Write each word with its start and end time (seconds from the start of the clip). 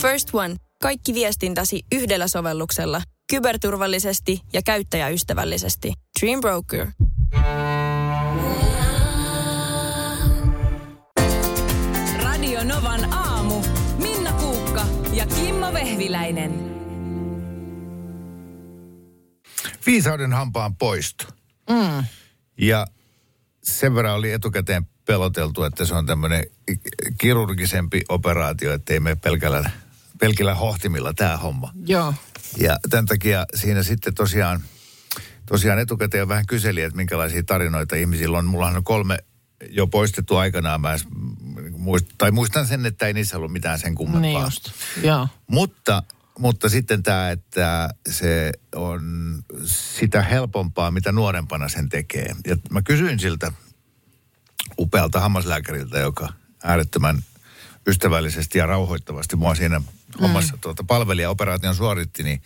First 0.00 0.28
One. 0.32 0.56
Kaikki 0.82 1.14
viestintäsi 1.14 1.82
yhdellä 1.92 2.28
sovelluksella. 2.28 3.02
Kyberturvallisesti 3.30 4.40
ja 4.52 4.62
käyttäjäystävällisesti. 4.62 5.92
Dream 6.20 6.40
Broker. 6.40 6.86
Radio 12.22 12.64
Novan 12.64 13.12
aamu. 13.12 13.62
Minna 13.98 14.32
Kuukka 14.32 14.86
ja 15.12 15.26
Kimmo 15.26 15.72
Vehviläinen. 15.72 16.70
Viisauden 19.86 20.32
hampaan 20.32 20.76
poisto. 20.76 21.24
Mm. 21.70 22.04
Ja 22.58 22.86
sen 23.62 23.94
verran 23.94 24.14
oli 24.14 24.32
etukäteen 24.32 24.86
peloteltu, 25.06 25.62
että 25.62 25.84
se 25.84 25.94
on 25.94 26.06
tämmöinen 26.06 26.46
kirurgisempi 27.18 28.00
operaatio, 28.08 28.72
että 28.72 28.92
ei 28.92 29.00
mene 29.00 29.16
pelkällä, 29.16 29.70
pelkillä 30.20 30.54
hohtimilla 30.54 31.14
tämä 31.14 31.36
homma. 31.36 31.72
Joo. 31.86 32.14
Ja 32.56 32.78
tämän 32.90 33.06
takia 33.06 33.46
siinä 33.54 33.82
sitten 33.82 34.14
tosiaan, 34.14 34.62
tosiaan 35.46 35.78
etukäteen 35.78 36.28
vähän 36.28 36.46
kyseli, 36.46 36.82
että 36.82 36.96
minkälaisia 36.96 37.42
tarinoita 37.42 37.96
ihmisillä 37.96 38.38
on. 38.38 38.44
Mullahan 38.44 38.76
on 38.76 38.84
kolme 38.84 39.18
jo 39.70 39.86
poistettu 39.86 40.36
aikanaan. 40.36 40.80
Mä 40.80 40.96
muist, 41.70 42.06
tai 42.18 42.30
muistan 42.30 42.66
sen, 42.66 42.86
että 42.86 43.06
ei 43.06 43.12
niissä 43.12 43.36
ollut 43.36 43.52
mitään 43.52 43.78
sen 43.78 43.94
kummempaa. 43.94 44.20
Niin 44.20 44.40
just. 44.40 44.70
Joo. 45.02 45.28
Mutta, 45.46 46.02
mutta 46.38 46.68
sitten 46.68 47.02
tämä, 47.02 47.30
että 47.30 47.90
se 48.08 48.52
on 48.74 49.02
sitä 49.64 50.22
helpompaa, 50.22 50.90
mitä 50.90 51.12
nuorempana 51.12 51.68
sen 51.68 51.88
tekee. 51.88 52.34
Ja 52.46 52.56
mä 52.70 52.82
kysyin 52.82 53.18
siltä 53.18 53.52
upealta 54.78 55.20
hammaslääkäriltä, 55.20 55.98
joka 55.98 56.28
äärettömän 56.62 57.22
ystävällisesti 57.86 58.58
ja 58.58 58.66
rauhoittavasti 58.66 59.36
mua 59.36 59.54
siinä 59.54 59.80
hommassa 60.20 60.56
tuota, 60.60 60.84
palveli 60.84 61.22
ja 61.22 61.30
operaation 61.30 61.74
suoritti, 61.74 62.22
niin, 62.22 62.42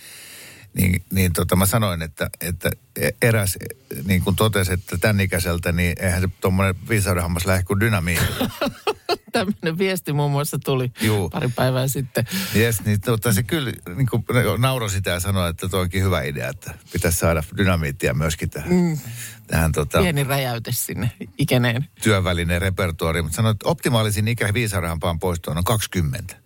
niin, 0.75 1.05
niin 1.11 1.33
tota, 1.33 1.57
mä 1.57 1.67
sanoin, 1.67 2.03
että, 2.03 2.31
että 2.41 2.71
eräs 3.23 3.59
niin 4.05 4.23
kuin 4.23 4.37
totesi, 4.37 4.73
että 4.73 4.99
tämän 4.99 5.21
ikäiseltä, 5.21 5.73
niin 5.73 5.97
eihän 6.01 6.21
se 6.21 6.29
tuommoinen 6.41 6.75
viisaudenhammas 6.89 7.47
lähde 7.47 7.63
kuin 7.63 7.81
dynamiitti. 7.81 8.27
Tämmöinen 9.33 9.79
viesti 9.79 10.13
muun 10.13 10.31
muassa 10.31 10.59
tuli 10.59 10.93
Juu. 11.01 11.31
pari 11.31 11.49
päivää 11.49 11.89
sitten. 11.89 12.25
Jes, 12.55 12.85
niin 12.85 13.01
tota, 13.01 13.33
se 13.33 13.43
kyllä 13.43 13.73
niin 13.97 14.09
kuin 14.11 14.25
nauroi 14.59 14.91
sitä 14.91 15.11
ja 15.11 15.21
sanoi, 15.21 15.51
että 15.51 15.69
toi 15.69 15.81
onkin 15.81 16.03
hyvä 16.03 16.23
idea, 16.23 16.49
että 16.49 16.75
pitäisi 16.93 17.19
saada 17.19 17.43
dynamiittia 17.57 18.15
myöskin 18.15 18.51
tähän, 18.51 18.73
mm. 18.73 18.99
tähän 19.47 19.73
tota, 19.73 19.99
Pieni 19.99 20.25
räjäyte 20.25 20.73
sinne 20.73 21.13
ikeneen. 21.39 21.89
työvälinen 22.03 22.63
repertuaari. 22.63 23.23
Mutta 23.23 23.37
sanoi, 23.37 23.51
että 23.51 23.69
optimaalisin 23.69 24.29
ikä 24.29 24.55
viisaudenhampaan 24.55 25.19
poistoon 25.19 25.59
on 25.59 25.65
20. 25.65 26.44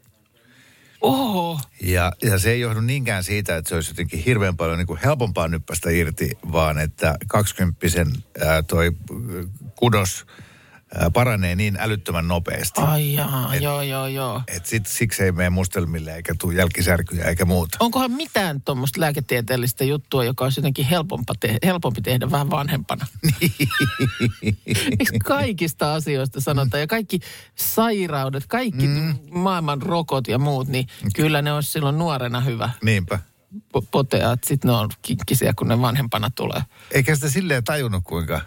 Oho. 1.01 1.61
Ja, 1.83 2.13
ja 2.23 2.39
se 2.39 2.51
ei 2.51 2.61
johdu 2.61 2.81
niinkään 2.81 3.25
siitä, 3.25 3.57
että 3.57 3.69
se 3.69 3.75
olisi 3.75 3.91
jotenkin 3.91 4.23
hirveän 4.25 4.57
paljon 4.57 4.79
niin 4.79 4.87
kuin 4.87 5.01
helpompaa 5.05 5.49
nyppästä 5.49 5.91
irti, 5.91 6.39
vaan 6.53 6.79
että 6.79 7.15
20 7.29 7.87
ää, 8.47 8.63
toi 8.63 8.93
kudos 9.75 10.27
paranee 11.13 11.55
niin 11.57 11.77
älyttömän 11.81 12.29
nopeasti. 12.29 12.81
Ai 12.81 13.15
jaa, 13.15 13.57
joo 13.57 13.83
joo 13.83 14.07
joo. 14.07 14.43
Et 14.47 14.67
sit, 14.67 14.87
siksi 14.87 15.23
ei 15.23 15.33
mene 15.33 15.51
mustelmille 15.51 16.17
eikä 16.17 16.35
tule 16.41 16.55
jälkisärkyjä 16.55 17.25
eikä 17.25 17.45
muuta. 17.45 17.77
Onkohan 17.81 18.11
mitään 18.11 18.63
tuommoista 18.63 19.01
lääketieteellistä 19.01 19.85
juttua, 19.85 20.25
joka 20.25 20.45
olisi 20.45 20.61
jotenkin 20.61 20.85
helpompa 20.87 21.35
te- 21.41 21.59
helpompi 21.65 22.01
tehdä 22.03 22.31
vähän 22.31 22.51
vanhempana? 22.51 23.07
Eikö 25.01 25.13
kaikista 25.25 25.95
asioista 25.95 26.41
sanotaan? 26.41 26.81
Ja 26.81 26.87
kaikki 26.87 27.19
sairaudet, 27.55 28.45
kaikki 28.47 28.87
mm. 28.87 29.15
maailman 29.31 29.83
rokot 29.83 30.29
ja 30.29 30.39
muut, 30.39 30.69
niin 30.69 30.87
kyllä 31.15 31.43
ne 31.43 31.53
olisi 31.53 31.73
silloin 31.73 31.99
nuorena 31.99 32.41
hyvä 32.41 32.71
Niinpä. 32.85 33.19
po- 33.77 33.87
poteat. 33.91 34.39
Sitten 34.47 34.69
ne 34.69 34.75
on 34.77 34.89
kinkkisiä, 35.03 35.53
kun 35.57 35.69
ne 35.69 35.81
vanhempana 35.81 36.31
tulee. 36.35 36.63
Eikä 36.91 37.15
sitä 37.15 37.31
silleen 37.31 37.65
tajunnut, 37.65 38.05
kuinka 38.05 38.41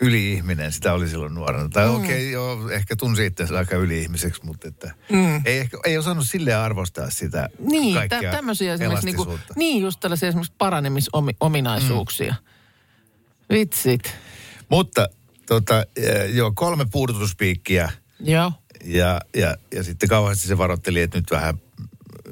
yli-ihminen 0.00 0.72
sitä 0.72 0.92
oli 0.92 1.08
silloin 1.08 1.34
nuorena. 1.34 1.68
Tai 1.68 1.88
mm. 1.88 1.94
okei, 1.94 2.08
okay, 2.08 2.30
joo, 2.30 2.70
ehkä 2.70 2.96
tunsi 2.96 3.26
itsensä 3.26 3.58
aika 3.58 3.76
yli-ihmiseksi, 3.76 4.44
mutta 4.44 4.68
että 4.68 4.94
mm. 5.12 5.42
ei, 5.44 5.58
ehkä, 5.58 5.78
ei 5.84 5.98
osannut 5.98 6.28
silleen 6.28 6.58
arvostaa 6.58 7.10
sitä 7.10 7.48
Niin, 7.58 7.94
kaikkea 7.94 8.22
tä- 8.22 8.30
tämmöisiä 8.30 8.74
esimerkiksi, 8.74 9.06
niinku, 9.06 9.38
niin 9.56 9.82
just 9.82 10.00
tällaisia 10.00 10.28
esimerkiksi 10.28 10.54
paranemisominaisuuksia. 10.58 12.34
Mm. 12.40 13.54
Vitsit. 13.54 14.14
Mutta 14.68 15.08
tota, 15.46 15.86
eh, 15.96 16.34
joo, 16.34 16.52
kolme 16.54 16.86
puudutuspiikkiä 16.92 17.92
Joo. 18.20 18.52
ja, 18.84 19.20
ja, 19.36 19.56
ja 19.74 19.82
sitten 19.82 20.08
kauheasti 20.08 20.48
se 20.48 20.58
varoitteli, 20.58 21.00
että 21.00 21.18
nyt 21.18 21.30
vähän 21.30 21.60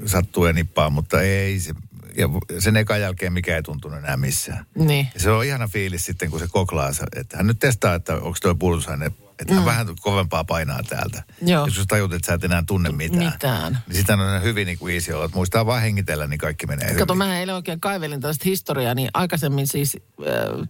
sattuu 0.06 0.46
ja 0.46 0.52
nippaa, 0.52 0.90
mutta 0.90 1.22
ei 1.22 1.60
se, 1.60 1.74
ja 2.16 2.28
sen 2.58 2.76
ekan 2.76 3.00
jälkeen 3.00 3.32
mikä 3.32 3.56
ei 3.56 3.62
tuntunut 3.62 3.98
enää 3.98 4.16
missään. 4.16 4.66
Niin. 4.74 5.08
Ja 5.14 5.20
se 5.20 5.30
on 5.30 5.44
ihana 5.44 5.68
fiilis 5.68 6.06
sitten, 6.06 6.30
kun 6.30 6.40
se 6.40 6.46
koklaa, 6.50 6.90
että 7.16 7.36
hän 7.36 7.46
nyt 7.46 7.58
testaa, 7.58 7.94
että 7.94 8.14
onko 8.14 8.36
tuo 8.42 8.54
puudutusaine, 8.54 9.06
että 9.38 9.54
hän 9.54 9.64
vähän 9.64 9.86
kovempaa 10.00 10.44
painaa 10.44 10.82
täältä. 10.82 11.22
Mm. 11.40 11.48
Joo. 11.48 11.66
Jos 11.66 11.84
tajut, 11.88 12.12
että 12.12 12.26
sä 12.26 12.34
et 12.34 12.44
enää 12.44 12.62
tunne 12.66 12.90
mitään. 12.92 13.24
Mitään. 13.24 13.78
Niin 13.86 13.96
sitä 13.96 14.14
on 14.14 14.42
hyvin 14.42 14.66
niin 14.66 14.78
kuin 14.78 14.94
easy 14.94 15.12
olla, 15.12 15.24
että 15.24 15.36
muistaa 15.36 15.66
vaan 15.66 15.82
hengitellä, 15.82 16.26
niin 16.26 16.38
kaikki 16.38 16.66
menee 16.66 16.94
Kato, 16.94 17.14
hyvin. 17.14 17.18
mä 17.28 17.38
eilen 17.40 17.54
oikein 17.54 17.80
kaivelin 17.80 18.20
tällaista 18.20 18.44
historiaa, 18.44 18.94
niin 18.94 19.10
aikaisemmin 19.14 19.66
siis 19.66 19.96
äh, 20.20 20.68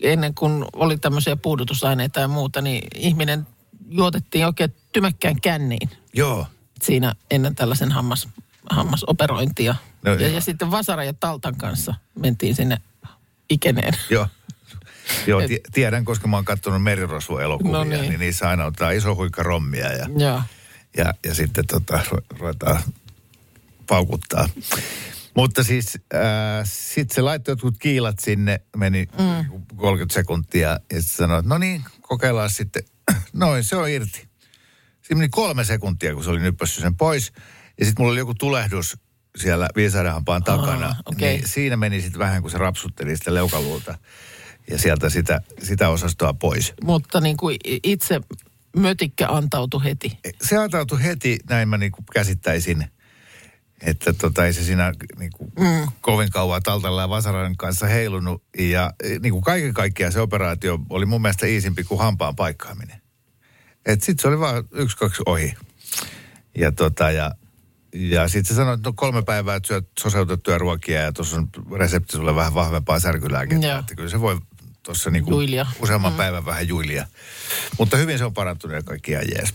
ennen 0.00 0.34
kuin 0.34 0.64
oli 0.72 0.96
tämmöisiä 0.98 1.36
puudutusaineita 1.36 2.20
ja 2.20 2.28
muuta, 2.28 2.60
niin 2.62 2.82
ihminen 2.94 3.46
juotettiin 3.88 4.46
oikein 4.46 4.74
tymäkkään 4.92 5.40
känniin 5.40 5.90
Joo. 6.14 6.46
siinä 6.82 7.14
ennen 7.30 7.54
tällaisen 7.54 7.92
hammas, 7.92 8.28
hammasoperointia. 8.70 9.74
No 10.06 10.12
ja, 10.12 10.20
joo. 10.20 10.34
ja 10.34 10.40
sitten 10.40 10.70
Vasara 10.70 11.04
ja 11.04 11.12
Taltan 11.12 11.56
kanssa 11.56 11.94
mentiin 12.18 12.54
sinne 12.54 12.76
ikeneen. 13.50 13.94
Joo. 14.10 14.28
Joo, 15.26 15.46
tie- 15.48 15.60
tiedän, 15.72 16.04
koska 16.04 16.28
mä 16.28 16.36
oon 16.36 16.44
katsonut 16.44 16.82
merirosvoelokuvia, 16.82 17.72
No 17.72 17.84
niin. 17.84 18.00
niin. 18.00 18.08
niin 18.08 18.20
niissä 18.20 18.48
aina 18.48 18.64
ottaa 18.64 18.90
iso 18.90 19.14
huikka 19.14 19.42
rommia 19.42 19.92
ja, 19.92 20.06
Joo. 20.18 20.42
ja, 20.96 21.14
ja 21.24 21.34
sitten 21.34 21.66
tota, 21.66 22.00
ru- 22.12 22.38
ruvetaan 22.38 22.82
paukuttaa. 23.86 24.48
Mutta 25.36 25.62
siis 25.64 25.98
äh, 26.14 26.20
sitten 26.64 27.14
se 27.14 27.20
laittoi 27.22 27.52
jotkut 27.52 27.74
kiilat 27.78 28.18
sinne, 28.18 28.60
meni 28.76 29.08
mm. 29.18 29.60
30 29.76 30.14
sekuntia 30.14 30.68
ja 30.68 31.02
sitten 31.02 31.16
sanoi, 31.16 31.38
että 31.38 31.48
no 31.48 31.58
niin, 31.58 31.84
kokeillaan 32.00 32.50
sitten. 32.50 32.82
Noin, 33.32 33.64
se 33.64 33.76
on 33.76 33.88
irti. 33.88 34.28
Siinä 35.02 35.18
meni 35.18 35.28
kolme 35.28 35.64
sekuntia, 35.64 36.14
kun 36.14 36.24
se 36.24 36.30
oli 36.30 36.40
nyppässyt 36.40 36.82
sen 36.82 36.96
pois. 36.96 37.32
Ja 37.80 37.84
sitten 37.84 38.02
mulla 38.02 38.12
oli 38.12 38.20
joku 38.20 38.34
tulehdus 38.34 38.98
siellä 39.36 39.68
viisaudenhampaan 39.76 40.44
takana. 40.44 40.86
Aa, 40.86 40.96
okei. 41.04 41.36
Niin 41.36 41.48
siinä 41.48 41.76
meni 41.76 42.00
sitten 42.00 42.18
vähän, 42.18 42.42
kun 42.42 42.50
se 42.50 42.58
rapsutteli 42.58 43.16
sitä 43.16 43.34
leukaluuta. 43.34 43.98
Ja 44.70 44.78
sieltä 44.78 45.10
sitä, 45.10 45.40
sitä 45.62 45.88
osastoa 45.88 46.34
pois. 46.34 46.74
Mutta 46.84 47.20
niin 47.20 47.36
kuin 47.36 47.56
itse 47.82 48.20
mötikkä 48.76 49.28
antautui 49.28 49.84
heti. 49.84 50.18
Se 50.42 50.56
antautui 50.56 51.02
heti, 51.02 51.38
näin 51.50 51.68
mä 51.68 51.78
niinku 51.78 52.02
käsittäisin. 52.12 52.86
Että 53.82 54.12
tota, 54.12 54.46
ei 54.46 54.52
se 54.52 54.64
siinä 54.64 54.92
niinku 55.18 55.52
mm. 55.58 55.88
kovin 56.00 56.30
kauan 56.30 56.62
Taltalla 56.62 57.00
ja 57.00 57.08
Vasaran 57.08 57.56
kanssa 57.56 57.86
heilunut. 57.86 58.42
Ja 58.58 58.92
niinku 59.20 59.40
kaiken 59.40 59.74
kaikkiaan 59.74 60.12
se 60.12 60.20
operaatio 60.20 60.78
oli 60.90 61.06
mun 61.06 61.22
mielestä 61.22 61.46
iisimpi 61.46 61.84
kuin 61.84 62.00
hampaan 62.00 62.36
paikkaaminen. 62.36 63.02
Et 63.86 64.02
sit 64.02 64.20
se 64.20 64.28
oli 64.28 64.40
vaan 64.40 64.64
yksi, 64.72 64.96
kaksi 64.96 65.22
ohi. 65.26 65.54
Ja 66.58 66.72
tota, 66.72 67.10
ja, 67.10 67.32
ja 67.96 68.28
sitten 68.28 68.48
se 68.48 68.54
sanoi, 68.54 68.74
että 68.74 68.88
no 68.88 68.92
kolme 68.96 69.22
päivää 69.22 69.56
että 69.56 69.66
syöt 69.66 69.88
soseutettuja 70.00 70.58
ruokia 70.58 71.02
ja 71.02 71.12
tuossa 71.12 71.36
on 71.36 71.48
resepti 71.78 72.16
sulle 72.16 72.34
vähän 72.34 72.54
vahvempaa 72.54 73.00
särkylääkettä. 73.00 73.78
Että 73.78 73.94
kyllä 73.94 74.10
se 74.10 74.20
voi 74.20 74.38
tuossa 74.82 75.10
niinku 75.10 75.30
Juilia. 75.30 75.66
useamman 75.82 76.12
mm. 76.12 76.16
päivän 76.16 76.46
vähän 76.46 76.68
juilia. 76.68 77.06
Mutta 77.78 77.96
hyvin 77.96 78.18
se 78.18 78.24
on 78.24 78.34
parantunut 78.34 78.76
ja 78.76 78.82
kaikki 78.82 79.12
ihan 79.12 79.24
jees. 79.34 79.54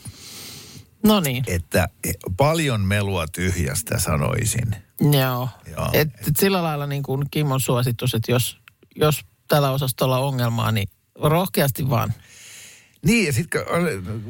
No 1.03 1.20
niin. 1.20 1.43
Että 1.47 1.90
eh, 2.03 2.16
paljon 2.38 2.82
melua 2.82 3.28
tyhjästä 3.28 3.99
sanoisin. 3.99 4.76
Joo. 5.02 5.49
Joo. 5.72 5.90
Et, 5.93 6.09
et 6.28 6.38
sillä 6.38 6.64
lailla 6.64 6.88
niin 6.88 7.03
kuin 7.03 7.26
Kimon 7.32 7.61
suositus, 7.61 8.14
että 8.14 8.32
jos, 8.32 8.58
jos 8.96 9.22
tällä 9.47 9.72
osastolla 9.72 10.17
on 10.17 10.28
ongelmaa, 10.28 10.72
niin 10.72 10.90
rohkeasti 11.16 11.90
vaan. 11.90 12.14
Niin, 13.06 13.26
ja 13.26 13.34
sitten 13.34 13.62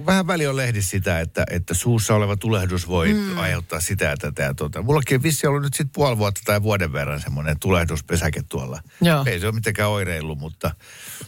vähän 0.05 0.27
väli 0.27 0.47
on 0.47 0.55
lehdissä 0.57 0.89
sitä, 0.89 1.19
että, 1.19 1.43
että 1.49 1.73
suussa 1.73 2.15
oleva 2.15 2.37
tulehdus 2.37 2.87
voi 2.87 3.13
mm. 3.13 3.37
aiheuttaa 3.37 3.79
sitä 3.79 4.15
tätä 4.19 4.43
ja 4.43 4.53
tuota. 4.53 4.81
Mullakin 4.81 5.15
on 5.15 5.23
vissi 5.23 5.47
ollut 5.47 5.61
nyt 5.63 5.73
sitten 5.73 5.93
puoli 5.93 6.17
vuotta 6.17 6.41
tai 6.45 6.63
vuoden 6.63 6.93
verran 6.93 7.21
semmoinen 7.21 7.59
tulehduspesäke 7.59 8.41
tuolla. 8.49 8.81
Joo. 9.01 9.23
Ei 9.27 9.39
se 9.39 9.45
ole 9.47 9.55
mitenkään 9.55 9.89
oireillut, 9.89 10.39
mutta, 10.39 10.71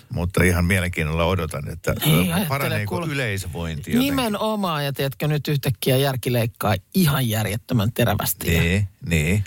mutta 0.10 0.44
ihan 0.44 0.66
mielenkiinnolla 0.66 1.26
odotan, 1.26 1.70
että 1.70 1.96
Ei, 2.06 2.14
ajattele, 2.14 2.46
paraneeko 2.48 2.96
kuule. 2.96 3.14
yleisövointi 3.14 3.92
jotenkin. 3.92 4.00
Nimenomaan, 4.00 4.86
ja 4.86 4.94
tiedätkö, 4.94 5.28
nyt 5.28 5.48
yhtäkkiä 5.48 5.98
järki 5.98 6.34
leikkaa 6.34 6.76
ihan 6.94 7.30
järjettömän 7.30 7.94
terävästi. 7.94 8.54
Ja 8.54 8.62
Niin, 8.62 8.88
niin. 9.06 9.44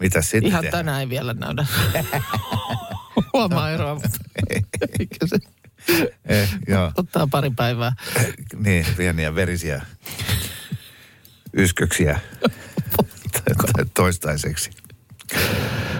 Mitäs 0.00 0.30
sitten 0.30 0.48
Ihan 0.48 0.62
tehdään? 0.62 0.84
tänään 0.84 1.00
ei 1.00 1.08
vielä 1.08 1.34
näydä. 1.34 1.66
Huomaa 3.32 3.70
eroa, 3.70 3.94
mutta 3.94 4.18
Eh, 6.24 6.48
joo. 6.68 6.92
ottaa 6.96 7.26
pari 7.26 7.50
päivää. 7.50 7.92
niin, 8.56 8.86
pieniä 8.96 9.34
verisiä 9.34 9.82
ysköksiä 11.56 12.20
toistaiseksi. 13.94 14.70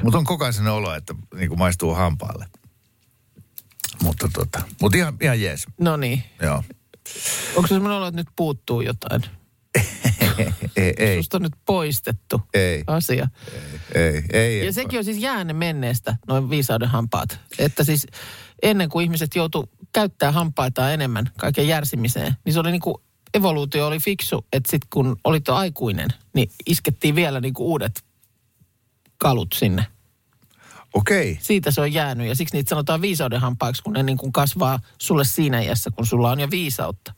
Mutta 0.03 0.19
on 0.19 0.25
koko 0.25 0.45
ajan 0.45 0.53
sellainen 0.53 0.75
olo, 0.75 0.95
että 0.95 1.15
niin 1.35 1.49
kuin 1.49 1.59
maistuu 1.59 1.95
hampaalle. 1.95 2.47
Mutta 4.03 4.29
tota, 4.33 4.63
mut 4.81 4.95
ihan, 4.95 5.17
ihan 5.21 5.41
jees. 5.41 5.67
No 5.81 5.97
niin. 5.97 6.23
Joo. 6.43 6.65
Onko 7.57 7.67
se 7.67 7.75
semmoinen 7.75 7.97
olo, 7.97 8.07
että 8.07 8.21
nyt 8.21 8.29
puuttuu 8.37 8.81
jotain? 8.81 9.23
ei, 10.77 10.95
ei, 10.97 11.17
Susta 11.17 11.37
on 11.37 11.43
nyt 11.43 11.53
poistettu 11.67 12.43
Ei. 12.55 12.85
asia. 12.87 13.29
ei, 13.95 14.23
ei. 14.33 14.67
Ja 14.67 14.73
sekin 14.73 14.99
on 14.99 15.05
siis 15.05 15.19
jäänne 15.19 15.53
menneestä, 15.53 16.17
noin 16.29 16.51
viisauden 16.51 16.89
hampaat. 16.89 17.39
Että 17.59 17.85
siis 17.85 18.07
ennen 18.63 18.89
kuin 18.89 19.05
ihmiset 19.05 19.35
joutu 19.35 19.71
käyttää 19.93 20.33
hampaitaan 20.33 20.93
enemmän 20.93 21.31
kaiken 21.39 21.69
järsimiseen, 21.69 22.37
niin 22.45 22.53
se 22.53 22.61
oli 22.61 22.71
niin 22.73 22.81
kuin 22.81 22.95
evoluutio 23.35 23.87
oli 23.87 23.99
fiksu, 23.99 24.47
että 24.53 24.71
sitten 24.71 24.89
kun 24.93 25.17
olit 25.25 25.47
jo 25.49 25.55
aikuinen, 25.55 26.09
niin 26.35 26.51
iskettiin 26.67 27.15
vielä 27.15 27.41
niin 27.41 27.55
kuin 27.55 27.67
uudet 27.67 28.05
kalut 29.19 29.49
sinne. 29.55 29.87
Okei. 30.95 31.39
Siitä 31.41 31.71
se 31.71 31.81
on 31.81 31.93
jäänyt 31.93 32.29
ja 32.29 32.35
siksi 32.37 32.57
niitä 32.57 32.69
sanotaan 32.69 33.01
viisauden 33.03 33.41
hampaiksi, 33.41 33.83
kun 33.83 33.93
ne 33.93 34.03
niin 34.03 34.19
kuin 34.19 34.33
kasvaa 34.33 34.79
sulle 34.99 35.25
siinä 35.25 35.61
iässä, 35.61 35.91
kun 35.91 36.07
sulla 36.07 36.31
on 36.31 36.41
jo 36.41 36.51
viisautta. 36.51 37.15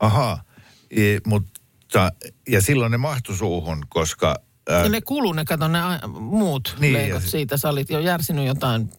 Aha. 0.00 0.38
E, 0.90 1.18
mutta, 1.26 2.12
ja 2.48 2.62
silloin 2.62 2.92
ne 2.92 2.98
mahtu 2.98 3.36
suuhun, 3.36 3.84
koska... 3.88 4.36
Ää, 4.68 4.82
Ja 4.82 4.88
ne 4.88 5.00
kuluu, 5.00 5.32
ne 5.32 5.44
kato 5.44 5.68
ne 5.68 5.80
a- 5.80 6.08
muut 6.08 6.76
Niin, 6.80 6.92
ja 6.94 6.98
leikot 7.00 7.22
se- 7.22 7.28
siitä. 7.28 7.56
Sä 7.56 7.68
olit 7.68 7.90
jo 7.90 8.00
järsinyt 8.00 8.46
jotain 8.46 8.90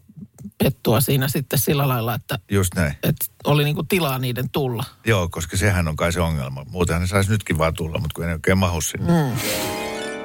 pettua 0.57 1.01
siinä 1.01 1.27
sitten 1.27 1.59
sillä 1.59 1.87
lailla, 1.87 2.13
että, 2.13 2.39
just 2.51 2.75
näin. 2.75 2.95
että 3.03 3.25
oli 3.43 3.63
niinku 3.63 3.83
tilaa 3.83 4.19
niiden 4.19 4.49
tulla. 4.49 4.83
Joo, 5.05 5.29
koska 5.29 5.57
sehän 5.57 5.87
on 5.87 5.95
kai 5.95 6.13
se 6.13 6.21
ongelma. 6.21 6.65
Muutenhan 6.69 7.01
ne 7.01 7.07
saisi 7.07 7.29
nytkin 7.29 7.57
vaan 7.57 7.73
tulla, 7.73 7.99
mutta 7.99 8.13
kun 8.15 8.25
ei 8.25 8.33
oikein 8.33 8.57
mahu 8.57 8.81
sinne. 8.81 9.23
Mm. 9.23 9.37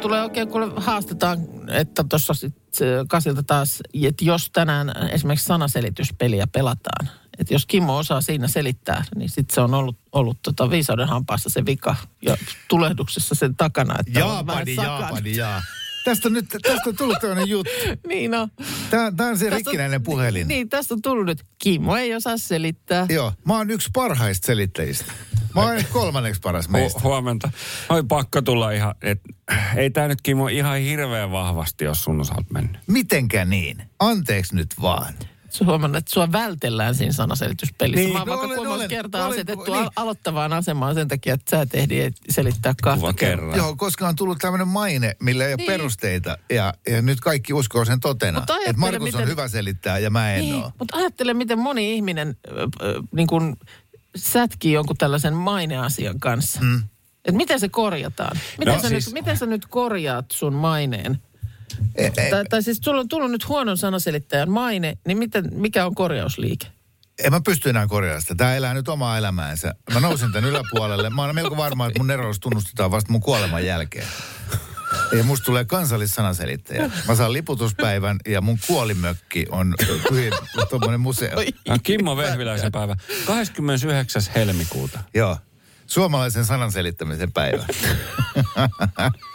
Tulee 0.01 0.23
oikein, 0.23 0.49
kun 0.49 0.75
haastetaan, 0.77 1.39
että 1.69 2.05
tuossa 2.09 2.35
sitten 2.35 3.09
kasilta 3.09 3.43
taas, 3.43 3.83
että 4.03 4.25
jos 4.25 4.51
tänään 4.53 4.93
esimerkiksi 5.11 5.47
sanaselityspeliä 5.47 6.47
pelataan, 6.47 7.09
että 7.39 7.55
jos 7.55 7.67
Kimmo 7.67 7.97
osaa 7.97 8.21
siinä 8.21 8.49
selittää, 8.49 9.05
niin 9.17 9.31
sitten 9.31 9.55
se 9.55 9.61
on 9.61 9.75
ollut, 9.75 9.99
ollut 10.13 10.43
tota 10.43 10.71
viisauden 10.71 11.09
hampaassa 11.09 11.51
se 11.51 11.67
vika 11.67 11.97
ja 12.23 12.37
tulehduksessa 12.69 13.35
sen 13.35 13.57
takana. 13.57 13.95
Että 14.01 14.19
Jaapani. 14.19 14.75
Jaapani, 14.75 15.37
jaa. 15.37 15.63
Tästä, 16.05 16.29
on 16.29 16.33
nyt, 16.33 16.47
tästä 16.63 16.91
on 16.91 16.97
tullut 16.97 17.17
tämmöinen 17.21 17.49
juttu. 17.49 17.73
Niin 18.09 18.31
no. 18.31 18.49
Tämä, 18.91 19.13
tämä 19.17 19.29
on 19.29 19.39
se 19.39 19.45
Tästä 19.45 19.55
on- 19.55 19.59
rikkinäinen 19.59 20.03
puhelin. 20.03 20.49
Niin, 20.49 20.69
tästä 20.69 20.95
on 20.95 21.03
tullut 21.03 21.27
nyt. 21.27 21.45
Kimmo 21.59 21.97
ei 21.97 22.15
osaa 22.15 22.39
selittää. 22.39 23.07
Joo, 23.09 23.33
mä 23.45 23.57
oon 23.57 23.71
yksi 23.71 23.91
parhaista 23.93 24.47
selittäjistä. 24.47 25.13
Mä 25.55 25.61
oon 25.63 25.85
kolmanneksi 25.93 26.41
paras 26.41 26.69
meistä. 26.69 26.99
Hu- 26.99 27.03
huomenta. 27.03 27.51
Oi 27.89 28.03
pakko 28.09 28.43
tulla 28.43 28.71
ihan, 28.71 28.95
et, 29.03 29.21
ei 29.77 29.91
tämä 29.91 30.09
nyt 30.09 30.21
Kimmo 30.23 30.49
ihan 30.49 30.79
hirveän 30.79 31.31
vahvasti, 31.33 31.85
jos 31.85 32.05
sun 32.05 32.21
osalta 32.21 32.45
mennyt. 32.53 32.81
Mitenkä 32.87 33.45
niin? 33.45 33.83
Anteeksi 33.99 34.55
nyt 34.57 34.69
vaan. 34.83 35.15
Sä 35.59 35.65
huomannut, 35.65 35.97
että 35.97 36.11
sua 36.15 36.33
vältellään 36.33 36.95
siinä 36.95 37.13
sanaselityspelissä. 37.13 38.01
Niin, 38.05 38.13
Mä 38.13 38.19
oon 38.19 38.27
no 38.29 38.31
vaikka 38.31 38.47
olen- 38.47 38.57
kuinka 38.57 38.69
monta 38.71 38.77
olen- 38.85 38.89
kertaa 38.89 39.21
olen- 39.27 39.33
asetettu 39.33 39.73
niin. 39.73 39.83
al- 39.85 39.91
aloittavaan 39.97 40.53
asemaan 40.53 40.95
sen 40.95 41.09
takia, 41.09 41.35
että 41.35 41.51
sä 41.51 41.63
et 41.63 41.75
ehdi 41.75 42.11
selittää 42.31 42.75
kahta 42.83 43.13
kerran. 43.13 43.57
Joo, 43.57 43.77
koska 43.77 44.09
on 44.09 44.17
tullut 44.17 44.39
tämmöinen 44.39 44.69
maine, 44.69 45.17
millä 45.23 45.45
ei 45.45 45.51
ole 45.51 45.57
Niin. 45.57 45.67
perusteita. 45.67 46.39
Ja, 46.51 46.75
ja 46.89 47.03
nyt 47.03 47.21
kaikki 47.21 47.53
uskoo 47.53 47.85
sen 47.85 48.01
totena. 48.01 48.39
Että 48.39 48.73
Markus 48.77 48.99
on 48.99 49.03
miten- 49.05 49.29
hyvä 49.29 49.49
selittää 49.49 49.99
ja 49.99 50.11
mä 50.11 50.35
en 50.35 50.41
Niin, 50.41 50.55
oo. 50.55 50.73
mutta 50.79 50.97
ajattele, 50.97 51.35
miten 51.35 51.59
moni 51.59 51.95
ihminen 51.95 52.37
ö, 52.49 52.69
niin 53.13 53.27
kuin 53.27 53.57
sätkii 54.17 54.73
jonkun 54.73 54.97
tällaisen 54.97 55.35
maineasian 55.35 56.21
kanssa. 56.21 56.61
Mm. 56.61 56.83
Et 57.25 57.35
miten 57.35 57.61
se 57.61 57.69
korjataan? 57.69 58.37
Miten, 58.59 58.75
No 58.75 58.81
sä 58.83 58.89
siis- 58.89 59.07
nyt, 59.07 59.15
miten 59.15 59.37
sä 59.37 59.47
nyt 59.47 59.67
korjaat 59.67 60.27
sun 60.33 60.53
maineen? 60.55 61.19
Ei, 61.97 62.11
ei, 62.17 62.31
Tai, 62.31 62.45
tai 62.45 62.63
siis 62.63 62.79
sulla 62.83 63.01
on 63.01 63.09
tullut 63.09 63.31
nyt 63.31 63.49
huonon 63.49 63.77
sanaselittäjän 63.77 64.51
maine, 64.51 64.99
niin 65.07 65.19
miten, 65.19 65.49
mikä 65.53 65.87
on 65.87 65.95
korjausliike? 65.95 66.67
en 67.19 67.33
mä 67.33 67.41
pysty 67.41 67.71
enää 67.71 67.87
korjaamaan 67.87 68.23
sitä. 68.23 68.35
Tää 68.35 68.57
elää 68.57 68.75
nyt 68.75 68.89
omaa 68.89 69.19
elämäänsä. 69.19 69.75
Mä 69.95 70.01
nousin 70.01 70.33
tän 70.33 70.45
yläpuolelle. 70.45 71.11
Mä 71.11 71.23
oon 71.23 71.35
melko 71.35 71.57
varma, 71.57 71.87
että 71.87 71.99
mun 71.99 72.11
erotus 72.11 72.41
tunnustetaan 72.41 72.91
vasta 72.91 73.13
mun 73.13 73.21
kuoleman 73.21 73.67
jälkeen. 73.67 74.07
Ja 75.17 75.25
musta 75.25 75.45
tulee 75.45 75.65
kansallissananselittäjä. 75.65 76.91
Mä 77.09 77.15
saan 77.15 77.33
liputuspäivän 77.33 78.17
ja 78.29 78.41
mun 78.41 78.59
kuolimökki 78.67 79.47
on 79.51 79.75
tuommoinen 80.71 81.01
museo. 81.01 81.37
No, 81.69 81.77
Kimmo 81.83 82.17
Vehviläisen 82.17 82.73
päivä. 82.73 82.97
29. 83.27 84.23
helmikuuta. 84.35 84.99
Joo. 85.15 85.39
Suomalaisen 85.87 86.45
sanan 86.45 86.73
selittämisen 86.73 87.33
päivä. 87.33 87.65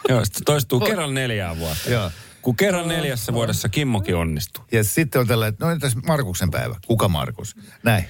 Joo, 0.08 0.22
toistuu 0.44 0.80
kerran 0.80 1.14
neljään 1.14 1.58
vuotta. 1.58 1.90
Joo. 1.90 2.10
Kun 2.42 2.56
kerran 2.56 2.88
neljässä 2.88 3.32
vuodessa 3.32 3.68
Kimmokin 3.68 4.16
onnistuu. 4.16 4.64
Ja 4.72 4.84
sitten 4.84 5.20
on 5.20 5.26
tällainen, 5.26 5.52
että 5.52 5.64
no 5.64 5.70
entäs 5.70 5.96
Markuksen 5.96 6.50
päivä? 6.50 6.76
Kuka 6.86 7.08
Markus? 7.08 7.56
Näin. 7.82 8.04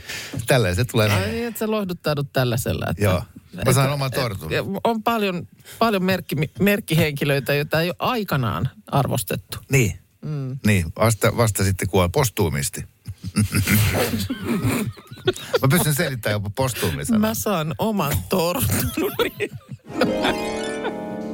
Tällainen 0.47 0.77
se 0.77 0.85
tulee. 0.85 1.11
Ai 1.11 1.31
niin, 1.31 1.47
että 1.47 1.59
sä 1.59 1.71
lohduttaudut 1.71 2.33
tällaisella. 2.33 2.87
Että, 2.91 3.05
Joo. 3.05 3.23
Mä 3.67 3.73
saan 3.73 3.93
oman 3.93 4.11
tortun. 4.11 4.51
On 4.85 5.03
paljon, 5.03 5.49
paljon 5.79 6.05
merkki, 6.05 6.37
merkkihenkilöitä, 6.61 7.55
joita 7.55 7.81
ei 7.81 7.89
ole 7.89 7.97
aikanaan 7.99 8.71
arvostettu. 8.87 9.59
Niin. 9.71 9.99
Mm. 10.25 10.59
Niin, 10.67 10.93
vasta, 10.97 11.37
vasta 11.37 11.65
sitten 11.65 11.89
kuoli 11.89 12.09
postuumisti. 12.09 12.85
Mä 15.63 15.69
pystyn 15.71 15.95
selittämään 15.95 16.35
jopa 16.35 16.51
postuumisena. 16.51 17.19
Mä 17.19 17.35
saan 17.35 17.75
oman 17.79 18.13
tortun. 18.29 19.13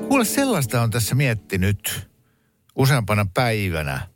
Kuule, 0.09 0.25
sellaista 0.25 0.83
on 0.83 0.91
tässä 0.91 1.15
miettinyt 1.15 2.09
useampana 2.77 3.27
päivänä, 3.35 4.09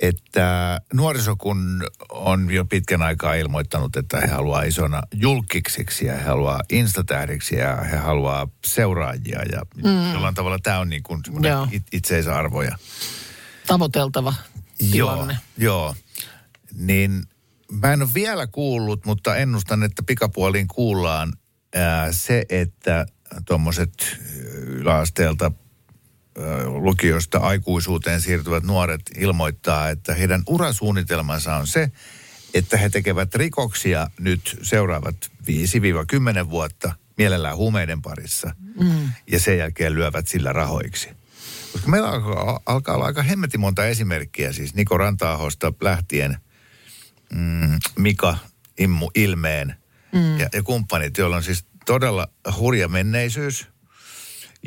että 0.00 0.80
nuoriso 0.92 1.36
kun 1.36 1.86
on 2.10 2.50
jo 2.50 2.64
pitkän 2.64 3.02
aikaa 3.02 3.34
ilmoittanut, 3.34 3.96
että 3.96 4.20
he 4.20 4.26
haluaa 4.26 4.62
isona 4.62 5.02
julkiksiksi 5.12 6.06
ja 6.06 6.16
he 6.16 6.22
haluaa 6.22 6.60
instatähdiksi 6.70 7.56
ja 7.56 7.76
he 7.76 7.96
haluaa 7.96 8.48
seuraajia 8.66 9.42
ja 9.52 9.62
mm. 9.84 10.12
jollain 10.12 10.34
tavalla 10.34 10.58
tämä 10.58 10.78
on 10.78 10.88
niin 10.88 11.02
kuin 11.02 11.22
it- 11.70 11.88
itseisarvo 11.92 12.62
ja 12.62 12.78
Tavoiteltava 13.66 14.34
tilanne. 14.90 15.38
Joo, 15.56 15.74
joo. 15.74 15.94
Niin 16.74 17.22
mä 17.72 17.92
en 17.92 18.02
ole 18.02 18.10
vielä 18.14 18.46
kuullut, 18.46 19.04
mutta 19.06 19.36
ennustan, 19.36 19.82
että 19.82 20.02
pikapuoliin 20.02 20.68
kuullaan 20.68 21.32
ää, 21.74 22.12
se, 22.12 22.44
että 22.48 23.06
tuommoiset 23.46 23.92
yläasteelta 24.56 25.52
lukiosta 26.66 27.38
aikuisuuteen 27.38 28.20
siirtyvät 28.20 28.64
nuoret 28.64 29.02
ilmoittaa, 29.18 29.88
että 29.88 30.14
heidän 30.14 30.42
urasuunnitelmansa 30.46 31.56
on 31.56 31.66
se, 31.66 31.92
että 32.54 32.76
he 32.76 32.88
tekevät 32.88 33.34
rikoksia 33.34 34.10
nyt 34.18 34.58
seuraavat 34.62 35.16
5-10 36.46 36.50
vuotta, 36.50 36.92
mielellään 37.18 37.56
huumeiden 37.56 38.02
parissa, 38.02 38.54
mm. 38.80 39.08
ja 39.26 39.40
sen 39.40 39.58
jälkeen 39.58 39.94
lyövät 39.94 40.28
sillä 40.28 40.52
rahoiksi. 40.52 41.08
Koska 41.72 41.88
meillä 41.88 42.10
alkaa, 42.10 42.60
alkaa 42.66 42.94
olla 42.94 43.06
aika 43.06 43.22
hemmetin 43.22 43.60
monta 43.60 43.86
esimerkkiä, 43.86 44.52
siis 44.52 44.74
Niko 44.74 44.98
Rantaahosta 44.98 45.72
lähtien 45.80 46.36
mm, 47.34 47.78
Mika 47.98 48.36
Immu 48.78 49.10
Ilmeen 49.14 49.74
mm. 50.12 50.38
ja, 50.38 50.48
ja 50.52 50.62
kumppanit, 50.62 51.18
joilla 51.18 51.36
on 51.36 51.42
siis 51.42 51.64
todella 51.86 52.28
hurja 52.58 52.88
menneisyys. 52.88 53.68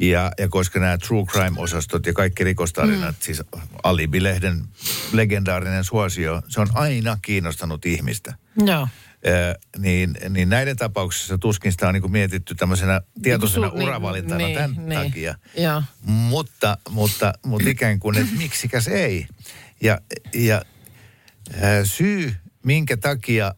Ja, 0.01 0.32
ja 0.38 0.48
koska 0.50 0.80
nämä 0.80 0.98
true 0.98 1.25
crime-osastot 1.25 2.06
ja 2.06 2.13
kaikki 2.13 2.44
rikostarinat, 2.44 3.16
mm. 3.16 3.22
siis 3.22 3.44
Alibi-lehden 3.84 4.63
legendaarinen 5.12 5.84
suosio, 5.84 6.42
se 6.48 6.62
on 6.62 6.68
aina 6.74 7.18
kiinnostanut 7.22 7.86
ihmistä. 7.86 8.34
Joo. 8.66 8.88
Ö, 9.27 9.60
niin, 9.77 10.18
niin 10.30 10.50
näiden 10.50 10.77
tapauksessa 10.77 11.38
tuskin 11.38 11.72
sitä 11.72 11.88
on 11.88 11.94
niin 11.94 12.12
mietitty 12.12 12.56
tämmöisenä 12.56 13.01
tietoisena 13.22 13.68
Niin, 13.70 13.84
uravalintana 13.84 14.38
niin, 14.38 14.58
tämän 14.58 14.75
niin. 14.86 15.01
takia. 15.01 15.36
Joo. 15.58 15.84
Mutta, 16.01 16.77
mutta, 16.89 17.34
mutta 17.46 17.70
ikään 17.70 18.00
kuin, 18.00 18.18
että 18.18 18.36
miksikäs 18.38 18.88
ei. 18.88 19.27
Ja, 19.82 20.01
ja 20.34 20.62
ää, 21.62 21.86
syy, 21.86 22.36
minkä 22.66 22.98
takia 22.98 23.54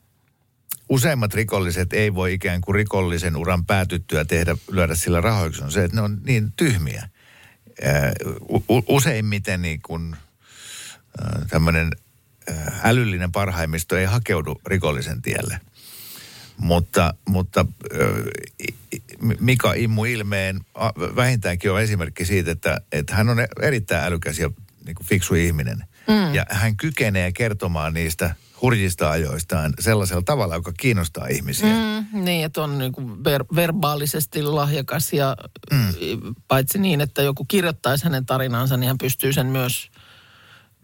useimmat 0.90 1.34
rikolliset 1.34 1.94
ei 1.94 2.16
voi 2.16 2.34
ikään 2.34 2.62
kuin 2.62 2.76
rikollisen 2.76 3.36
uran 3.36 3.66
päätyttyä 3.66 4.26
tehdä, 4.26 4.58
lyödä 4.72 4.96
sillä 4.96 5.22
rahoiksi, 5.22 5.64
on 5.64 5.72
se, 5.72 5.84
että 5.84 5.96
ne 5.96 6.02
on 6.02 6.22
niin 6.24 6.54
tyhmiä. 6.56 7.10
Useimmiten 8.88 9.62
niin 9.62 9.82
kuin 9.82 10.16
tämmöinen 11.50 11.92
älyllinen 12.84 13.32
parhaimmisto 13.32 13.98
ei 13.98 14.06
hakeudu 14.06 14.62
rikollisen 14.66 15.22
tielle. 15.22 15.60
Mutta, 16.58 17.14
mutta 17.28 17.66
Mika 19.40 19.74
Immu 19.74 20.06
Ilmeen 20.06 20.60
vähintäänkin 21.16 21.72
on 21.72 21.82
esimerkki 21.82 22.26
siitä, 22.26 22.52
että, 22.52 22.82
että 22.92 23.16
hän 23.16 23.30
on 23.30 23.38
erittäin 23.62 24.06
älykäs 24.06 24.40
ja 24.40 24.50
niin 24.86 24.96
kuin 24.96 25.08
fiksu 25.08 25.36
ihminen. 25.36 25.84
Mm. 26.08 26.34
Ja 26.34 26.46
hän 26.50 26.78
kykenee 26.78 27.32
kertomaan 27.32 27.94
niistä 27.94 28.36
hurjista 28.62 29.12
ajoistaan 29.12 29.74
sellaisella 29.80 30.22
tavalla, 30.22 30.56
joka 30.56 30.72
kiinnostaa 30.78 31.28
ihmisiä. 31.28 31.68
Mm, 31.74 32.24
niin, 32.26 32.46
että 32.46 32.62
on 32.62 32.78
niin 32.78 32.92
kuin 32.92 33.08
ver- 33.10 33.56
verbaalisesti 33.56 34.44
lahjakas 34.44 35.14
ja 35.14 35.38
mm. 35.72 35.94
paitsi 36.48 36.78
niin, 36.80 37.02
että 37.02 37.22
joku 37.22 37.46
kirjoittaisi 37.46 38.04
hänen 38.04 38.26
tarinansa, 38.26 38.78
niin 38.78 38.88
hän 38.88 38.98
pystyy 38.98 39.34
sen 39.34 39.48
myös, 39.48 39.92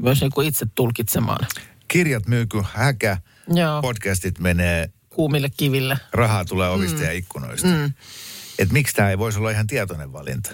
myös 0.01 0.21
niin 0.21 0.31
kuin 0.31 0.47
itse 0.47 0.65
tulkitsemaan 0.75 1.47
Kirjat 1.87 2.27
myy 2.27 2.45
kuin 2.45 2.65
häkä, 2.73 3.17
Joo. 3.47 3.81
podcastit 3.81 4.39
menee, 4.39 4.89
kuumille 5.09 5.49
kiville. 5.57 5.97
rahaa 6.11 6.45
tulee 6.45 6.69
ovista 6.69 7.03
ja 7.03 7.11
ikkunoista. 7.11 7.67
Mm. 7.67 7.93
Et 8.59 8.71
miksi 8.71 8.95
tämä 8.95 9.09
ei 9.09 9.17
voisi 9.17 9.39
olla 9.39 9.51
ihan 9.51 9.67
tietoinen 9.67 10.13
valinta? 10.13 10.51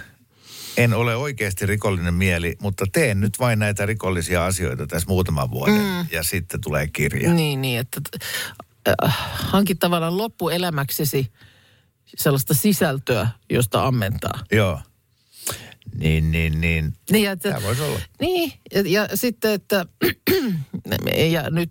En 0.78 0.94
ole 0.94 1.16
oikeasti 1.16 1.66
rikollinen 1.66 2.14
mieli, 2.14 2.56
mutta 2.62 2.86
teen 2.92 3.20
nyt 3.20 3.40
vain 3.40 3.60
näitä 3.60 3.86
rikollisia 3.86 4.46
asioita 4.46 4.88
tässä 4.88 5.08
muutaman 5.08 5.52
vuoden 5.52 5.82
mm. 5.82 6.06
ja 6.12 6.24
sitten 6.24 6.62
tulee 6.62 6.88
kirja. 6.88 7.34
Niin, 7.34 7.62
niin, 7.62 7.80
että 7.80 8.02
äh, 9.04 9.18
hankit 9.34 9.80
tavallaan 9.80 10.18
loppuelämäksesi 10.18 11.32
sellaista 12.18 12.54
sisältöä, 12.54 13.28
josta 13.50 13.88
ammentaa. 13.88 14.40
Joo. 14.52 14.80
Niin, 15.96 16.32
niin, 16.32 16.62
niin. 16.62 16.94
Niin, 17.12 17.24
ja 17.24 17.32
että, 17.32 17.50
Tämä 17.50 17.64
voisi 17.64 17.82
olla. 17.82 18.00
Niin, 18.20 18.54
ja, 18.76 18.84
ja 18.86 19.18
sitten, 19.18 19.52
että 19.52 19.86
ja 21.32 21.50
nyt, 21.50 21.70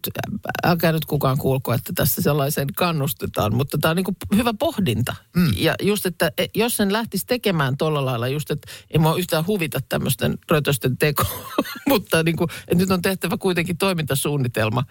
älkää 0.65 0.93
nyt 0.93 1.05
kukaan 1.05 1.39
kuulko, 1.39 1.73
että 1.73 1.93
tässä 1.95 2.23
sellaisen 2.23 2.69
kannustetaan, 2.77 3.55
mutta 3.55 3.79
tämä 3.79 3.91
on 3.91 3.97
niin 3.97 4.37
hyvä 4.37 4.55
pohdinta. 4.59 5.15
Mm. 5.37 5.53
Ja 5.57 5.75
just, 5.83 6.07
että 6.07 6.33
e, 6.39 6.47
jos 6.55 6.77
sen 6.77 6.93
lähtisi 6.93 7.27
tekemään 7.27 7.77
tuolla 7.77 8.05
lailla, 8.05 8.29
just, 8.29 8.51
että 8.51 8.73
ei 8.91 8.99
mua 8.99 9.17
yhtään 9.17 9.47
huvita 9.47 9.81
tämmöisten 9.89 10.39
rötösten 10.51 10.99
teko, 10.99 11.25
mutta 11.89 12.23
niin 12.23 12.37
kuin, 12.37 12.51
että 12.61 12.75
nyt 12.75 12.91
on 12.91 13.03
tehtävä 13.03 13.37
kuitenkin 13.37 13.79
toimintasuunnitelma, 13.79 14.85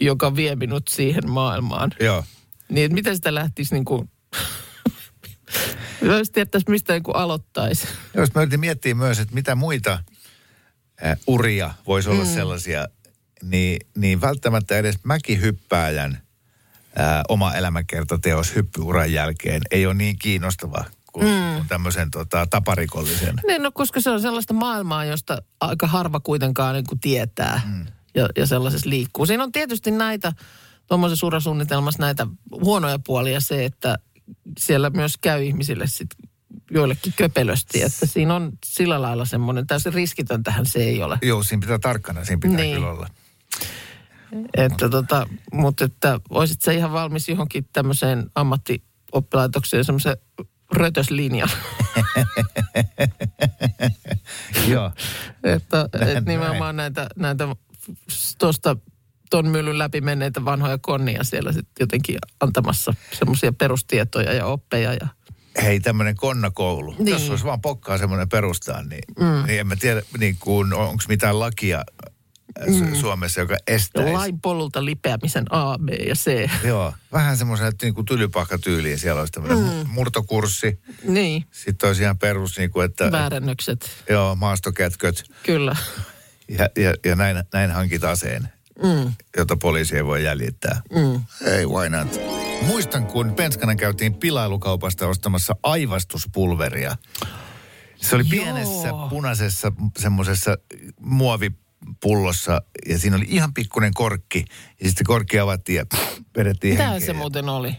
joka 0.00 0.36
vie 0.36 0.56
minut 0.56 0.88
siihen 0.88 1.30
maailmaan. 1.30 1.90
Joo. 2.00 2.24
Niin, 2.68 2.84
että 2.84 2.94
miten 2.94 3.16
sitä 3.16 3.34
lähtisi 3.34 3.74
niin 3.74 3.84
kuin, 3.84 4.10
jos 6.02 6.30
tietäisi, 6.30 6.70
mistä 6.70 6.92
niin 6.92 7.02
kuin 7.02 7.16
aloittaisi. 7.16 7.88
Jos 8.14 8.34
mä 8.34 8.42
yritin 8.42 8.60
miettiä 8.60 8.94
myös, 8.94 9.18
että 9.18 9.34
mitä 9.34 9.54
muita 9.54 9.92
äh, 11.04 11.16
uria 11.26 11.74
voisi 11.86 12.08
olla 12.08 12.24
mm. 12.24 12.30
sellaisia, 12.30 12.86
niin, 13.42 13.86
niin 13.96 14.20
välttämättä 14.20 14.78
edes 14.78 14.96
mäkihyppääjän 15.04 16.12
äh, 17.00 17.22
oma 17.28 17.54
elämänkertateos 17.54 18.54
hyppyuran 18.54 19.12
jälkeen 19.12 19.62
ei 19.70 19.86
ole 19.86 19.94
niin 19.94 20.18
kiinnostava 20.18 20.84
kuin, 21.12 21.26
mm. 21.26 21.68
tämmöisen 21.68 22.10
tota, 22.10 22.46
taparikollisen. 22.50 23.34
Niin, 23.46 23.62
no 23.62 23.72
koska 23.72 24.00
se 24.00 24.10
on 24.10 24.20
sellaista 24.20 24.54
maailmaa, 24.54 25.04
josta 25.04 25.42
aika 25.60 25.86
harva 25.86 26.20
kuitenkaan 26.20 26.74
niin 26.74 26.86
kuin 26.86 27.00
tietää 27.00 27.60
mm. 27.66 27.86
ja, 28.14 28.28
ja 28.36 28.46
sellaisessa 28.46 28.90
liikkuu. 28.90 29.26
Siinä 29.26 29.42
on 29.42 29.52
tietysti 29.52 29.90
näitä, 29.90 30.32
tuommoisessa 30.86 31.26
urasuunnitelmassa 31.26 32.02
näitä 32.02 32.26
huonoja 32.50 32.98
puolia 32.98 33.40
se, 33.40 33.64
että 33.64 33.98
siellä 34.58 34.90
myös 34.90 35.14
käy 35.20 35.44
ihmisille 35.44 35.86
sit 35.86 36.08
joillekin 36.70 37.12
köpelösti, 37.16 37.82
että 37.82 38.06
siinä 38.06 38.34
on 38.34 38.52
sillä 38.64 39.02
lailla 39.02 39.24
semmoinen, 39.24 39.66
täysin 39.66 39.94
riskitöntähän 39.94 40.66
se 40.66 40.78
ei 40.78 41.02
ole. 41.02 41.18
Joo, 41.22 41.42
siinä 41.42 41.60
pitää 41.60 41.78
tarkkana, 41.78 42.24
siinä 42.24 42.40
pitää 42.42 42.56
Niin. 42.56 42.74
kyllä 42.74 42.90
olla. 42.90 43.08
Että 44.56 44.88
tota, 44.88 45.26
mutta 45.52 45.84
että 45.84 46.20
olisit 46.30 46.62
sä 46.62 46.72
ihan 46.72 46.92
valmis 46.92 47.28
johonkin 47.28 47.68
tämmöiseen 47.72 48.30
ammattioppilaitokseen 48.34 49.84
semmoisen 49.84 50.16
rötöslinjan. 50.72 51.50
Joo. 54.68 54.90
että 55.44 55.88
Näin, 55.98 56.16
et 56.16 56.24
nimenomaan 56.24 56.76
näitä, 56.76 57.06
näitä 57.16 57.48
tuosta 58.38 58.76
ton 59.30 59.48
myllyn 59.48 59.78
läpi 59.78 60.00
menneitä 60.00 60.44
vanhoja 60.44 60.78
konnia 60.78 61.24
siellä 61.24 61.52
sitten 61.52 61.72
jotenkin 61.80 62.18
antamassa 62.40 62.94
semmoisia 63.18 63.52
perustietoja 63.52 64.32
ja 64.32 64.46
oppeja. 64.46 64.92
Ja, 64.92 65.08
Hei, 65.62 65.80
tämmöinen 65.80 66.16
konnakoulu. 66.16 66.94
Niin. 66.98 67.08
Jos 67.08 67.30
olisi 67.30 67.44
vaan 67.44 67.60
pokkaa 67.60 67.98
semmoinen 67.98 68.28
perustaa, 68.28 68.82
niin, 68.82 69.02
mm. 69.20 69.46
niin 69.46 69.60
en 69.60 69.66
mä 69.66 69.76
tiedä, 69.76 70.02
niin 70.18 70.36
onko 70.74 71.04
mitään 71.08 71.40
lakia 71.40 71.84
mm. 72.66 72.94
Suomessa, 72.94 73.40
joka 73.40 73.56
estäisi. 73.66 74.12
lain 74.12 74.40
polulta 74.40 74.84
lipeämisen 74.84 75.44
A, 75.50 75.78
B 75.78 75.88
ja 75.88 76.14
C. 76.14 76.50
Joo, 76.68 76.94
vähän 77.12 77.36
semmoisen 77.36 77.72
niin 77.82 77.94
kuin 77.94 78.04
tylypahkatyyliin. 78.04 78.98
Siellä 78.98 79.20
olisi 79.20 79.32
tämmöinen 79.32 79.58
mm. 79.58 79.90
murtokurssi. 79.90 80.80
Niin, 81.02 81.44
Sitten 81.50 81.86
olisi 81.86 82.02
ihan 82.02 82.18
perus, 82.18 82.58
niin 82.58 82.70
kuin, 82.70 82.84
että 82.84 83.12
väärännökset, 83.12 83.90
joo, 84.10 84.34
maastokätköt. 84.34 85.24
kyllä. 85.42 85.76
Ja, 86.48 86.68
ja, 86.76 86.94
ja 87.04 87.16
näin, 87.16 87.44
näin 87.52 87.70
hankit 87.70 88.04
aseen, 88.04 88.48
Mm. 88.82 89.12
jota 89.36 89.56
poliisi 89.56 89.96
ei 89.96 90.04
voi 90.04 90.24
jäljittää. 90.24 90.82
Mm. 90.92 91.20
Ei, 91.46 91.66
why 91.66 91.88
not? 91.90 92.20
Muistan, 92.66 93.06
kun 93.06 93.32
penskana 93.34 93.74
käytiin 93.76 94.14
pilailukaupasta 94.14 95.06
ostamassa 95.08 95.56
aivastuspulveria. 95.62 96.96
Se 97.96 98.14
oli 98.16 98.24
Joo. 98.32 98.44
pienessä 98.44 98.88
punaisessa 99.10 99.72
semmoisessa 99.98 100.58
muovipullossa 101.00 102.62
ja 102.88 102.98
siinä 102.98 103.16
oli 103.16 103.26
ihan 103.28 103.54
pikkuinen 103.54 103.94
korkki. 103.94 104.44
Ja 104.80 104.88
sitten 104.88 105.06
korkki 105.06 105.38
avattiin 105.38 105.76
ja 105.76 105.86
vedettiin 106.36 106.72
Mitä 106.74 107.00
se 107.00 107.12
muuten 107.12 107.48
oli? 107.48 107.76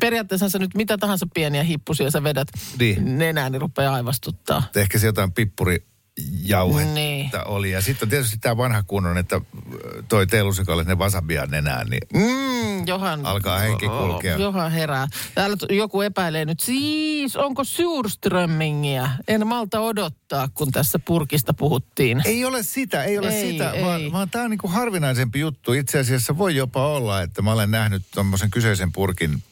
Periaatteessa 0.00 0.48
sä 0.48 0.58
nyt 0.58 0.74
mitä 0.74 0.98
tahansa 0.98 1.26
pieniä 1.34 1.62
hippusia 1.62 2.10
sä 2.10 2.22
vedät 2.22 2.48
Niin. 2.78 3.18
nenään, 3.18 3.52
niin 3.52 3.60
rupeaa 3.60 3.94
aivastuttaa. 3.94 4.62
Ehkä 4.76 4.98
se 4.98 5.06
jotain 5.06 5.32
pippurijauhetta 6.14 6.94
Niin. 6.94 7.30
oli. 7.44 7.70
Ja 7.70 7.80
sitten 7.80 8.08
tietysti 8.08 8.36
tämä 8.40 8.56
vanha 8.56 8.82
kunnon, 8.82 9.18
että 9.18 9.40
toi 10.08 10.26
teelusikalle 10.26 10.84
ne 10.84 10.94
wasabia 10.94 11.46
nenään, 11.46 11.86
niin 11.86 12.00
Mm, 12.12 12.86
Johan, 12.86 13.26
Alkaa 13.26 13.58
henki 13.58 13.88
kulkea. 13.88 14.36
Johan 14.36 14.72
herää. 14.72 15.08
Täällä 15.34 15.56
joku 15.70 16.00
epäilee 16.00 16.44
nyt, 16.44 16.60
siis 16.60 17.36
onko 17.36 17.64
Surströmmingiä? 17.64 19.10
En 19.28 19.46
malta 19.46 19.80
odottaa, 19.80 20.48
kun 20.54 20.72
tässä 20.72 20.98
purkista 20.98 21.54
puhuttiin. 21.54 22.22
Ei 22.24 22.44
ole 22.44 22.62
sitä, 22.62 23.04
ei 23.04 23.18
ole 23.18 23.28
Ei, 23.28 23.52
sitä, 23.52 23.70
ei. 23.70 23.84
vaan, 23.84 24.12
vaan 24.12 24.30
tämä 24.30 24.44
on 24.44 24.50
niinku 24.50 24.68
harvinaisempi 24.68 25.40
juttu. 25.40 25.72
Itse 25.72 25.98
asiassa 25.98 26.38
voi 26.38 26.56
jopa 26.56 26.86
olla, 26.86 27.22
että 27.22 27.42
mä 27.42 27.52
olen 27.52 27.70
nähnyt 27.70 28.02
tuommoisen 28.14 28.50
kyseisen 28.50 28.92
purkin 28.92 29.42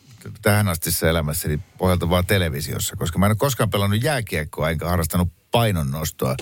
tähän 0.42 0.68
asti 0.68 0.90
elämässäni 1.08 1.60
pohjalta 1.78 2.10
vaan 2.10 2.26
televisiossa, 2.26 2.96
koska 2.96 3.18
mä 3.18 3.26
en 3.26 3.30
ole 3.30 3.36
koskaan 3.36 3.70
pelannut 3.70 4.02
jääkiekkoa 4.02 4.70
enkä 4.70 4.88
harrastanut 4.88 5.28
painonnostoa. 5.50 6.34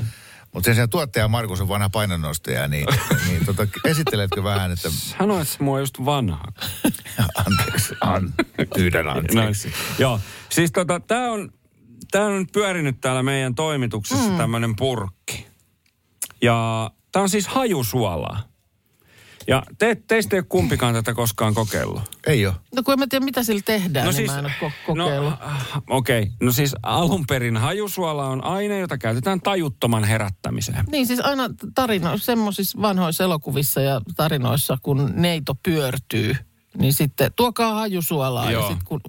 Mutta 0.53 0.67
sen 0.67 0.75
sijaan 0.75 0.91
tuottaja 0.91 1.29
Markus 1.29 1.61
on 1.61 1.69
vanha 1.69 1.91
painonnostaja, 1.91 2.69
niin, 2.69 2.87
niin 3.29 3.47
tota, 3.47 3.67
esitteletkö 3.85 4.43
vähän, 4.43 4.73
että 4.73 4.91
Sanoit 4.91 5.57
mua 5.61 5.75
on 5.75 5.81
just 5.81 6.05
vanha. 6.05 6.45
anteeksi, 7.47 7.95
an, 8.01 8.35
pyydän 8.75 9.09
anteeksi. 9.17 9.73
Joo, 9.99 10.21
siis 10.49 10.73
tota, 10.73 11.01
tää 11.01 11.31
on, 11.31 11.53
tää 12.11 12.25
on 12.25 12.39
nyt 12.39 12.53
pyörinyt 12.53 13.01
täällä 13.01 13.23
meidän 13.23 13.55
toimituksessa 13.55 14.31
mm. 14.31 14.37
tämmönen 14.37 14.77
purkki. 14.77 15.47
Ja 16.43 16.91
tää 17.13 17.23
on 17.23 17.29
siis 17.29 17.49
hajusuolaa. 17.49 18.43
Ja 19.49 19.63
te, 19.79 19.97
teistä 20.07 20.37
ei 20.37 20.41
ole 20.41 20.47
kumpikaan 20.49 20.95
tätä 20.95 21.15
koskaan 21.15 21.55
kokeillut. 21.55 22.03
Ei 22.27 22.47
ole. 22.47 22.55
No 22.77 22.83
kun 22.83 22.93
en 22.93 22.99
mä 22.99 23.07
tiedä, 23.11 23.25
mitä 23.25 23.43
sillä 23.43 23.63
tehdään, 23.65 24.07
no 24.07 24.13
niin 24.13 24.27
mä 24.27 24.39
en 24.39 24.45
ole 24.45 24.53
ko- 24.61 24.87
kokeillut. 24.87 25.31
No, 25.31 25.37
okei. 25.91 26.23
Okay. 26.23 26.33
No 26.43 26.53
siis 26.53 26.75
alun 26.83 27.25
perin 27.29 27.57
hajusuola 27.57 28.27
on 28.27 28.45
aine, 28.45 28.79
jota 28.79 28.99
käytetään 28.99 29.41
tajuttoman 29.41 30.05
herättämiseen. 30.05 30.85
Niin 30.91 31.07
siis 31.07 31.21
aina 31.21 31.45
tarino, 31.75 32.19
semmoisissa 32.19 32.83
vanhoissa 32.83 33.25
elokuvissa 33.25 33.81
ja 33.81 34.01
tarinoissa, 34.17 34.79
kun 34.83 35.13
neito 35.15 35.55
pyörtyy, 35.63 36.37
niin 36.79 36.93
sitten 36.93 37.33
tuokaa 37.37 37.75
hajusuolaa 37.75 38.51
Joo. 38.51 38.63
ja 38.63 38.69
sitten 38.69 38.87
kun 38.87 39.01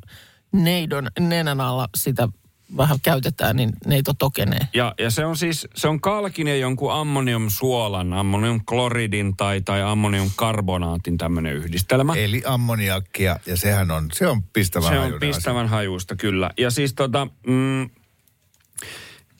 neidon 0.51 1.07
nenän 1.19 1.61
alla 1.61 1.87
sitä 1.97 2.29
vähän 2.77 2.97
käytetään, 3.03 3.55
niin 3.55 3.69
neito 3.85 4.13
tokenee. 4.13 4.67
Ja, 4.73 4.95
ja 4.99 5.11
se 5.11 5.25
on 5.25 5.37
siis, 5.37 5.67
se 5.75 5.87
on 5.87 6.01
kalkin 6.01 6.47
ja 6.47 6.55
jonkun 6.55 6.93
ammoniumsuolan, 6.93 8.13
ammoniumkloridin 8.13 9.37
tai, 9.37 9.61
tai 9.61 9.81
ammoniumkarbonaatin 9.81 11.17
tämmöinen 11.17 11.55
yhdistelmä. 11.55 12.13
Eli 12.15 12.43
ammoniakkia, 12.45 13.39
ja 13.45 13.57
sehän 13.57 13.91
on, 13.91 14.07
se 14.13 14.27
on 14.27 14.43
pistävä 14.43 14.81
Se 14.81 14.87
on 14.87 14.97
hajuinen 14.97 15.17
asia. 15.17 15.37
pistävän 15.37 15.67
hajuista, 15.69 16.15
kyllä. 16.15 16.49
Ja 16.57 16.71
siis 16.71 16.93
tota, 16.93 17.27
mm, 17.47 17.89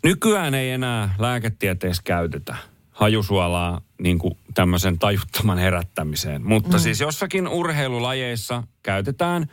nykyään 0.03 0.53
ei 0.53 0.71
enää 0.71 1.15
lääketieteessä 1.17 2.03
käytetä 2.05 2.55
hajusuolaa 2.91 3.81
niin 4.01 4.19
kuin 4.19 4.37
tämmöisen 4.53 4.99
tajuttoman 4.99 5.57
herättämiseen. 5.57 6.47
Mutta 6.47 6.77
mm. 6.77 6.79
siis 6.79 6.99
jossakin 6.99 7.47
urheilulajeissa 7.47 8.63
käytetään 8.83 9.47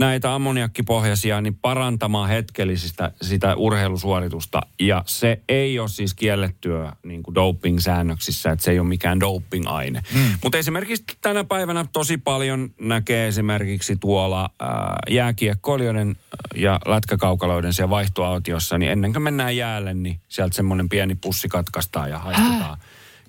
näitä 0.00 0.34
ammoniakkipohjaisia 0.34 1.40
niin 1.40 1.54
parantamaan 1.54 2.28
hetkellisistä 2.28 3.12
sitä 3.22 3.56
urheilusuoritusta. 3.56 4.60
Ja 4.78 5.02
se 5.06 5.42
ei 5.48 5.78
ole 5.78 5.88
siis 5.88 6.14
kiellettyä 6.14 6.92
niin 7.02 7.22
kuin 7.22 7.34
doping-säännöksissä, 7.34 8.50
että 8.50 8.64
se 8.64 8.70
ei 8.70 8.78
ole 8.78 8.88
mikään 8.88 9.20
doping-aine. 9.20 10.02
Mm. 10.14 10.20
Mutta 10.42 10.58
esimerkiksi 10.58 11.04
tänä 11.20 11.44
päivänä 11.44 11.86
tosi 11.92 12.18
paljon 12.18 12.70
näkee 12.80 13.28
esimerkiksi 13.28 13.96
tuolla 13.96 14.50
ää, 14.60 14.98
jääkiekkoilijoiden 15.10 16.16
ja 16.54 16.80
lätkäkaukaloiden 16.86 17.74
siellä 17.74 17.90
vaihtoautiossa, 17.90 18.78
niin 18.78 18.92
ennen 18.92 19.12
kuin 19.12 19.22
mennään 19.22 19.56
jäälle, 19.56 19.94
niin 19.94 20.20
sieltä 20.28 20.56
semmoinen 20.56 20.88
pieni 20.88 21.14
pussi 21.14 21.48
katkaistaan 21.48 22.10
ja 22.10 22.18
haistetaan. 22.18 22.78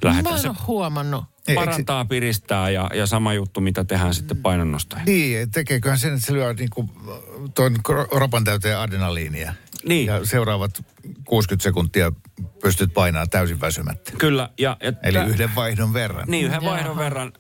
Mä 0.04 0.10
Lähdetään 0.10 0.36
en 0.36 0.42
se 0.42 0.50
ole 0.50 0.58
huomannut. 0.68 1.31
Ei, 1.48 1.56
parantaa, 1.56 2.06
piristää 2.06 2.70
ja, 2.70 2.90
ja 2.94 3.08
sama 3.08 3.34
juttu, 3.34 3.62
mitä 3.62 3.84
tehdään 3.84 4.14
sitten 4.14 4.38
painonnostoihin. 4.38 5.06
Niin, 5.06 5.52
tekeeköhän 5.52 6.00
sen, 6.00 6.14
että 6.14 6.26
se 6.26 6.34
lyö 6.34 6.54
niin 6.54 6.70
kuin 6.70 6.90
tuon 7.56 7.76
kro- 7.90 8.18
ropan 8.20 8.44
täyteen 8.44 8.78
adrenaliinia. 8.78 9.54
Niin. 9.88 10.08
Ja 10.08 10.26
seuraavat 10.26 10.86
60 11.26 11.64
sekuntia 11.64 12.12
pystyt 12.62 12.94
painaa 12.94 13.28
täysin 13.28 13.62
väsymättä. 13.62 14.12
Kyllä. 14.18 14.50
Ja, 14.58 14.78
ja 14.84 14.94
Eli 15.04 15.18
yhden 15.18 15.56
vaihdon 15.56 15.94
verran. 15.94 16.24
Niin, 16.28 16.46
yhden 16.46 16.62
Jaha. 16.62 16.76
vaihdon 16.76 16.98
verran. 16.98 17.34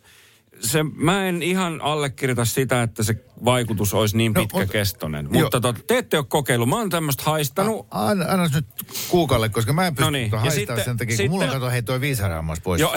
Se, 0.60 0.84
mä 0.84 1.26
en 1.28 1.42
ihan 1.44 1.82
allekirjoita 1.82 2.46
sitä, 2.46 2.84
että 2.84 3.04
se 3.04 3.16
vaikutus 3.46 3.94
olisi 3.94 4.18
niin 4.18 4.34
No, 4.34 4.42
pitkäkestoinen. 4.42 5.26
mutta- 5.26 5.40
mutta 5.40 5.62
tota, 5.62 5.80
te 5.88 5.98
ette 5.98 6.18
ole 6.18 6.26
kokeillut. 6.30 6.70
Mä 6.70 6.76
oon 6.76 6.90
tämmöistä 6.90 7.24
haistanut. 7.26 7.88
Anna, 7.92 8.26
anna 8.30 8.48
nyt 8.56 8.66
kuukalle, 9.10 9.50
koska 9.50 9.74
mä 9.74 9.88
en 9.88 9.96
pysty 9.96 10.04
No 10.06 10.10
niin, 10.10 10.32
no 10.32 10.38
haistaa 10.38 10.56
sitten- 10.60 10.84
sen 10.86 10.98
takia, 10.98 11.12
kun 11.14 11.18
sitten- 11.18 11.32
mulla 11.32 11.46
on 11.46 11.52
kato, 11.52 11.70
hei 11.70 11.84
toi 11.84 12.02
viisaraamas 12.02 12.60
pois. 12.60 12.82
Joo. 12.82 12.96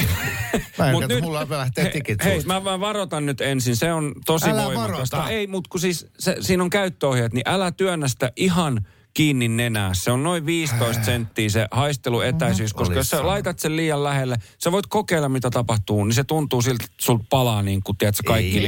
Mä 0.78 0.86
en 0.86 0.92
Mut 0.94 1.02
kato, 1.02 1.20
mulla 1.20 1.46
lähtee 1.50 1.90
tikit 1.90 2.24
Hei, 2.24 2.40
mä 2.46 2.64
vaan 2.64 2.80
varoitan 2.80 3.26
nyt 3.26 3.40
ensin. 3.40 3.76
Se 3.76 3.92
on 3.92 4.14
tosi 4.26 4.50
Älä 4.50 4.64
voimakasta. 4.64 5.16
varota. 5.16 5.32
Ei, 5.32 5.46
mutta 5.46 5.68
kun 5.70 5.80
siis 5.80 6.06
se, 6.18 6.36
siinä 6.40 6.62
on 6.62 6.70
käyttöohjeet, 6.70 7.32
niin 7.32 7.48
älä 7.48 7.70
työnnä 7.72 8.08
sitä 8.08 8.32
ihan 8.36 8.86
kiinni 9.14 9.48
nenää. 9.48 9.94
Se 9.94 10.10
on 10.10 10.22
noin 10.22 10.46
15 10.46 11.04
senttiä 11.04 11.48
se 11.48 11.68
haisteluetäisyys, 11.70 12.74
koska 12.74 12.94
Olisi 12.94 12.98
jos 12.98 13.10
sä 13.10 13.26
laitat 13.26 13.58
sen 13.58 13.76
liian 13.76 14.04
lähelle, 14.04 14.36
sä 14.64 14.72
voit 14.72 14.86
kokeilla 14.86 15.28
mitä 15.28 15.50
tapahtuu, 15.50 16.04
niin 16.04 16.14
se 16.14 16.24
tuntuu 16.24 16.62
siltä, 16.62 16.84
että 16.84 16.96
sulta 17.00 17.24
palaa 17.30 17.62
niin 17.62 17.82
kuin, 17.82 17.98
tiedätkö, 17.98 18.22
kaikki 18.26 18.60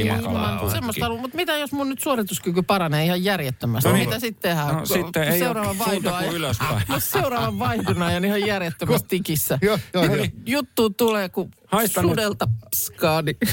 Semmoista 0.71 1.05
haluaa, 1.05 1.21
mutta 1.21 1.37
mitä 1.37 1.57
jos 1.57 1.71
mun 1.71 1.89
nyt 1.89 1.99
suorituskyky 1.99 2.61
paranee 2.61 3.05
ihan 3.05 3.23
järjettömästi? 3.23 3.89
No 3.89 3.93
No 3.93 3.97
niin. 3.97 4.09
mitä 4.09 4.19
sitten 4.19 4.49
tehdään? 4.49 4.75
No 4.75 4.85
sitten 4.85 5.23
ei 5.23 5.39
seuraavan 5.39 5.69
ole 5.69 5.79
vaihdon 5.79 6.13
kuin 6.23 6.35
ylöspäin. 6.35 6.83
No 6.89 6.99
seuraavan 6.99 7.59
vaihdon 7.59 8.01
ajan 8.01 8.25
ihan 8.25 8.41
järjettömässä 8.41 9.07
tikissä. 9.17 9.59
Joo, 9.61 9.79
joo, 9.93 10.03
Ja 10.03 10.15
joo. 10.15 10.25
Juttu 10.45 10.89
tulee, 10.89 11.29
kun 11.29 11.51
Haista 11.67 12.01
sudelta 12.01 12.47
pskaa, 12.75 13.21
niin 13.21 13.37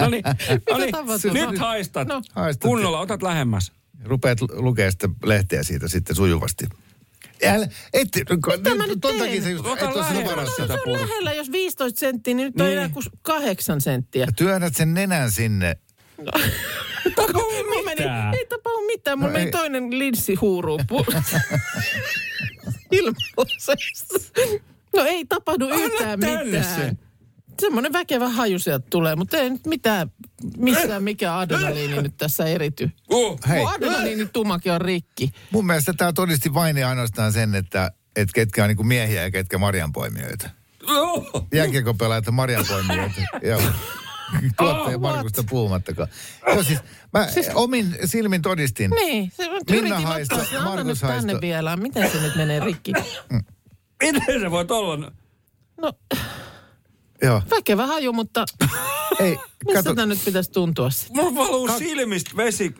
No 0.00 0.08
niin, 0.08 0.22
no 0.70 0.76
niin. 0.78 1.50
nyt 1.50 1.58
haistat. 1.58 2.08
No. 2.08 2.22
Haistat. 2.32 2.68
Kunnolla, 2.68 3.00
otat 3.00 3.22
lähemmäs. 3.22 3.72
Rupeat 4.04 4.40
lu- 4.40 4.48
lukea 4.52 4.90
sitä 4.90 5.08
lehteä 5.24 5.62
siitä 5.62 5.88
sitten 5.88 6.16
sujuvasti. 6.16 6.66
Älä, 7.46 7.68
et, 7.92 8.08
Mitä 8.56 8.74
mä 8.74 8.86
nyt 8.86 8.98
ton 9.00 9.10
teen? 9.10 9.22
takia 9.24 9.42
se 9.42 9.50
just, 9.50 9.64
et 9.66 9.82
ole 9.82 10.24
varassa. 10.24 10.62
sitä 10.62 10.74
se 10.74 10.80
on 10.86 10.92
lähellä, 10.92 11.32
jos 11.32 11.52
15 11.52 12.00
senttiä, 12.00 12.34
niin 12.34 12.46
nyt 12.46 12.60
on 12.60 12.66
Niin. 12.66 12.76
enää 12.78 12.88
kuin 12.88 13.04
8 13.22 13.80
senttiä. 13.80 14.26
Työnnät 14.36 14.76
sen 14.76 14.94
nenän 14.94 15.32
sinne. 15.32 15.76
Mulla 17.32 17.82
meni, 17.84 18.00
mitään. 18.00 18.34
ei 18.34 18.46
tapahdu 18.46 18.86
mitään. 18.86 19.18
Mulla 19.18 19.30
No 19.30 19.32
meni 19.32 19.44
ei. 19.46 19.50
toinen 19.52 19.98
linssi 19.98 20.34
huuruun. 20.34 20.80
Ilmaisesta. 22.92 24.18
No 24.96 25.04
ei 25.04 25.24
tapahdu 25.24 25.68
yhtään 25.68 26.18
mitään. 26.18 26.98
Semmoinen 27.60 27.92
väkevä 27.92 28.28
haju 28.28 28.58
sieltä 28.58 28.86
tulee, 28.90 29.16
mutta 29.16 29.36
ei 29.36 29.50
nyt 29.50 29.66
mitään, 29.66 30.10
missään 30.56 31.02
mikä 31.02 31.38
adrenaliini 31.38 32.02
nyt 32.02 32.16
tässä 32.16 32.44
erity. 32.44 32.90
Uh. 33.10 33.40
Hei, 33.48 33.58
Mun 33.58 33.72
adrenaliinitumakin 33.74 34.72
on 34.72 34.80
rikki. 34.80 35.30
mun 35.50 35.66
mielestä 35.66 35.92
tämä 35.92 36.12
todisti 36.12 36.54
vain 36.54 36.76
ja 36.76 36.88
ainoastaan 36.88 37.32
sen, 37.32 37.54
että, 37.54 37.90
että 38.16 38.32
ketkä 38.34 38.64
on 38.64 38.68
niin 38.68 38.86
miehiä 38.86 39.22
ja 39.22 39.30
ketkä 39.30 39.58
marjanpoimijoita. 39.58 40.50
Oh. 40.88 41.46
Jääkiekopelaajat 41.54 42.28
on 42.28 42.34
marjanpoimijoita. 42.34 43.20
Joo. 43.42 43.60
Tuottaja 44.58 44.96
Oh, 44.96 45.02
Markusta 45.02 45.42
puhumattakaan. 45.50 46.08
Joo, 46.46 46.62
siis, 46.62 46.78
mä 47.12 47.26
omin 47.54 47.96
silmin 48.04 48.42
todistin. 48.42 48.90
Niin, 48.90 49.32
se 49.36 49.48
Minna 49.70 50.00
haista, 50.00 50.34
ottaa 50.36 50.64
Markus 50.64 50.86
nyt 51.02 51.10
tänne 51.10 51.34
vielä. 51.40 51.76
Miten 51.76 52.10
se 52.10 52.20
nyt 52.20 52.36
menee 52.36 52.60
rikki? 52.60 52.92
Miten 54.02 54.40
se 54.40 54.50
voit 54.50 54.70
olla? 54.70 55.12
No, 55.80 55.92
Joo. 57.22 57.42
väkevä 57.50 57.86
haju, 57.86 58.12
mutta 58.12 58.44
Ei, 59.20 59.30
mistä 59.66 59.82
kato, 59.82 59.94
tämä 59.94 60.06
nyt 60.06 60.24
pitäisi 60.24 60.50
tuntua 60.50 60.90
sitten? 60.90 61.16
Mulla 61.16 61.34
valuu 61.48 61.68
silmistä 61.78 62.30
vesi. 62.36 62.74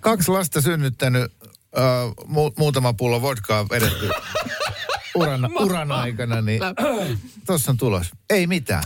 kaksi 0.00 0.30
lasta 0.30 0.60
synnyttänyt, 0.60 1.32
äh, 1.78 2.10
mu- 2.24 2.52
muutama 2.58 2.92
pullo 2.92 3.22
vodkaa 3.22 3.68
vedetty 3.68 4.08
uran, 5.22 5.50
uran 5.64 5.92
aikana, 5.92 6.40
niin 6.40 6.60
tossa 7.46 7.70
on 7.70 7.76
tulos. 7.76 8.10
Ei 8.30 8.46
mitään. 8.46 8.82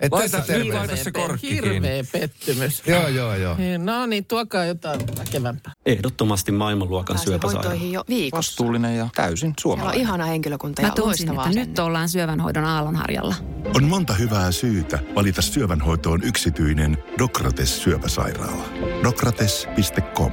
Et 0.00 0.12
Laita- 0.12 0.22
tässä 0.22 0.38
nyt 0.38 0.46
terveys. 0.46 0.74
laita 0.74 0.96
se 1.04 1.12
korkki 1.12 1.50
Hirveä 1.54 2.04
pettymys. 2.12 2.82
Joo, 2.86 3.08
joo, 3.08 3.34
joo. 3.34 3.56
No 3.78 4.06
niin, 4.06 4.24
tuokaa 4.24 4.64
jotain 4.64 5.00
väkevämpää. 5.18 5.72
Ehdottomasti 5.86 6.52
maailmanluokan 6.52 7.18
syöpäsairaala. 7.18 7.68
hoitoihin 7.68 7.92
jo 7.92 8.04
viikossa. 8.08 8.36
Vastuullinen 8.50 8.96
ja 8.96 9.08
täysin 9.14 9.36
Siellä 9.38 9.50
on 9.50 9.54
suomalainen. 9.62 10.00
ihana 10.00 10.24
henkilökunta 10.24 10.82
Mä 10.82 10.88
ja 10.88 10.92
tunsin, 10.94 11.26
loistava 11.28 11.48
että 11.48 11.60
nyt 11.60 11.78
ollaan 11.78 12.08
syövänhoidon 12.08 12.64
aallonharjalla. 12.64 13.34
On 13.74 13.84
monta 13.84 14.12
hyvää 14.14 14.52
syytä 14.52 14.98
valita 15.14 15.42
syövänhoitoon 15.42 16.22
yksityinen 16.22 16.98
Dokrates 17.18 17.82
syöpäsairaala. 17.82 18.64
Dokrates.com 19.04 20.32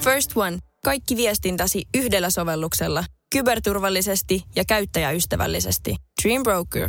First 0.00 0.30
One. 0.36 0.58
Kaikki 0.84 1.16
viestintäsi 1.16 1.84
yhdellä 1.94 2.30
sovelluksella. 2.30 3.04
Kyberturvallisesti 3.32 4.44
ja 4.56 4.64
käyttäjäystävällisesti. 4.64 5.96
Dream 6.22 6.42
Broker. 6.42 6.88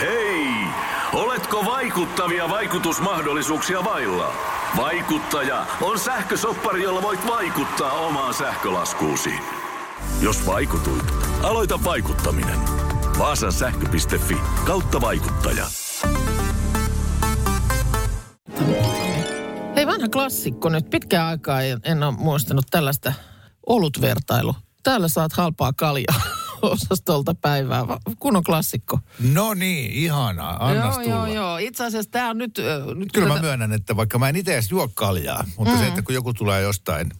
Hei! 0.00 0.46
Oletko 1.12 1.64
vaikuttavia 1.64 2.48
vaikutusmahdollisuuksia 2.48 3.84
vailla? 3.84 4.32
Vaikuttaja 4.76 5.66
on 5.80 5.98
sähkösoppari, 5.98 6.82
jolla 6.82 7.02
voit 7.02 7.26
vaikuttaa 7.26 7.92
omaan 7.92 8.34
sähkölaskuusi. 8.34 9.34
Jos 10.20 10.46
vaikutuit, 10.46 11.04
aloita 11.42 11.84
vaikuttaminen. 11.84 12.58
Vaasan 13.18 13.52
sähkö.fi 13.52 14.36
kautta 14.64 15.00
vaikuttaja. 15.00 15.66
Hei, 19.76 19.86
vanha 19.86 20.08
klassikko 20.08 20.68
nyt. 20.68 20.90
Pitkään 20.90 21.26
aikaa 21.26 21.62
en, 21.62 21.80
en 21.84 22.02
ole 22.02 22.14
muistanut 22.18 22.64
tällaista 22.70 23.12
olutvertailu. 23.66 24.54
Täällä 24.82 25.08
saat 25.08 25.32
halpaa 25.32 25.72
kaljaa 25.72 26.20
osastolta 26.62 27.34
päivää. 27.34 27.88
Va- 27.88 28.00
Kunnon 28.18 28.44
klassikko. 28.44 28.98
No 29.32 29.54
niin, 29.54 29.92
ihanaa. 29.92 30.66
Annas 30.68 30.94
joo, 30.96 31.04
tulla. 31.04 31.16
joo, 31.16 31.26
joo. 31.26 31.58
Itse 31.58 31.84
asiassa 31.84 32.10
tämä 32.10 32.30
on 32.30 32.38
nyt... 32.38 32.58
ö, 32.58 32.84
nyt 32.94 33.12
Kyllä 33.12 33.26
kun 33.26 33.28
mä 33.28 33.34
tätä- 33.34 33.46
myönnän, 33.46 33.72
että 33.72 33.96
vaikka 33.96 34.18
mä 34.18 34.28
en 34.28 34.36
itse 34.36 34.52
edes 34.52 34.70
juo 34.70 34.88
kaljaa, 34.94 35.44
mutta 35.58 35.74
mm. 35.74 35.80
se, 35.80 35.86
että 35.86 36.02
kun 36.02 36.14
joku 36.14 36.34
tulee 36.34 36.62
jostain 36.62 37.10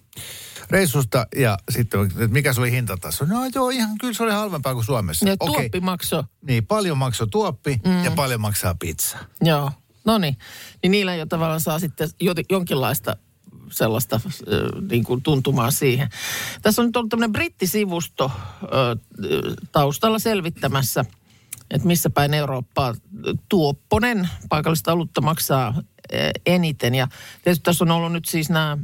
reissusta 0.71 1.27
ja 1.37 1.59
sitten, 1.71 2.01
että 2.07 2.29
mikä 2.29 2.53
se 2.53 2.61
oli 2.61 2.71
hintataso. 2.71 3.25
No 3.25 3.37
joo, 3.55 3.71
ihan 3.71 3.99
kyllä 3.99 4.15
se 4.15 4.23
oli 4.23 4.33
halvempaa 4.33 4.75
kuin 4.75 4.85
Suomessa. 4.85 5.29
Ja 5.29 5.37
Okei. 5.41 5.55
tuoppi 5.63 5.81
maksoi. 5.81 6.25
Niin, 6.47 6.67
paljon 6.67 6.99
maksoi 6.99 7.27
tuoppi 7.31 7.81
mm. 7.87 8.05
ja 8.05 8.11
paljon 8.11 8.41
maksaa 8.41 8.75
pizza. 8.81 9.19
Joo, 9.43 9.71
no 10.05 10.19
niin. 10.19 10.37
Niin 10.83 10.91
niillä 10.91 11.15
jo 11.15 11.27
tavallaan 11.27 11.61
saa 11.61 11.79
sitten 11.79 12.09
jo, 12.21 12.33
jonkinlaista 12.51 13.17
sellaista 13.71 14.21
niin 14.91 15.05
kuin 15.05 15.23
tuntumaa 15.23 15.71
siihen. 15.71 16.09
Tässä 16.63 16.83
on 16.83 16.89
nyt 16.89 16.97
ollut 16.97 17.11
tämmöinen 17.11 17.33
brittisivusto 17.33 18.31
taustalla 19.73 20.19
selvittämässä, 20.19 21.05
että 21.71 21.87
missä 21.87 22.11
päin 22.11 22.35
Eurooppaa 22.35 22.95
tuopponen 23.49 24.29
paikallista 24.49 24.93
olutta 24.93 25.21
maksaa 25.21 25.83
eniten. 26.47 26.95
Ja 26.95 27.09
tietysti 27.45 27.63
tässä 27.63 27.85
on 27.85 27.91
ollut 27.91 28.13
nyt 28.13 28.25
siis 28.25 28.51
nämä, 28.51 28.79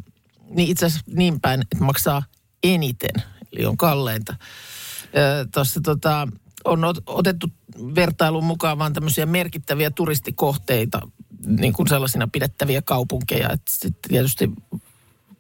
niin 0.51 0.69
itse 0.69 0.87
asiassa 0.87 1.11
niin 1.15 1.41
päin, 1.41 1.61
että 1.61 1.85
maksaa 1.85 2.23
eniten, 2.63 3.23
eli 3.53 3.67
on 3.67 3.77
kalleinta. 3.77 4.37
Tuossa 5.55 5.81
tota, 5.81 6.29
on 6.67 6.79
ot- 6.85 7.03
otettu 7.07 7.47
vertailun 7.95 8.45
mukaan 8.45 8.79
vaan 8.79 8.93
tämmöisiä 8.93 9.27
merkittäviä 9.27 9.91
turistikohteita, 9.91 11.01
niin 11.47 11.73
kuin 11.73 11.89
sellaisina 11.89 12.29
pidettäviä 12.29 12.83
kaupunkeja. 12.83 13.51
Että 13.53 13.73
sitten 13.73 14.11
tietysti 14.11 14.51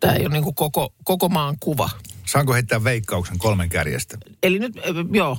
tämä 0.00 0.12
ei 0.12 0.26
ole 0.26 0.32
niin 0.32 0.44
kuin 0.44 0.54
koko, 0.54 0.94
koko 1.04 1.28
maan 1.28 1.56
kuva. 1.60 1.90
Saanko 2.26 2.54
heittää 2.54 2.84
veikkauksen 2.84 3.38
kolmen 3.38 3.68
kärjestä? 3.68 4.18
Eli 4.42 4.58
nyt, 4.58 4.72
joo, 5.12 5.38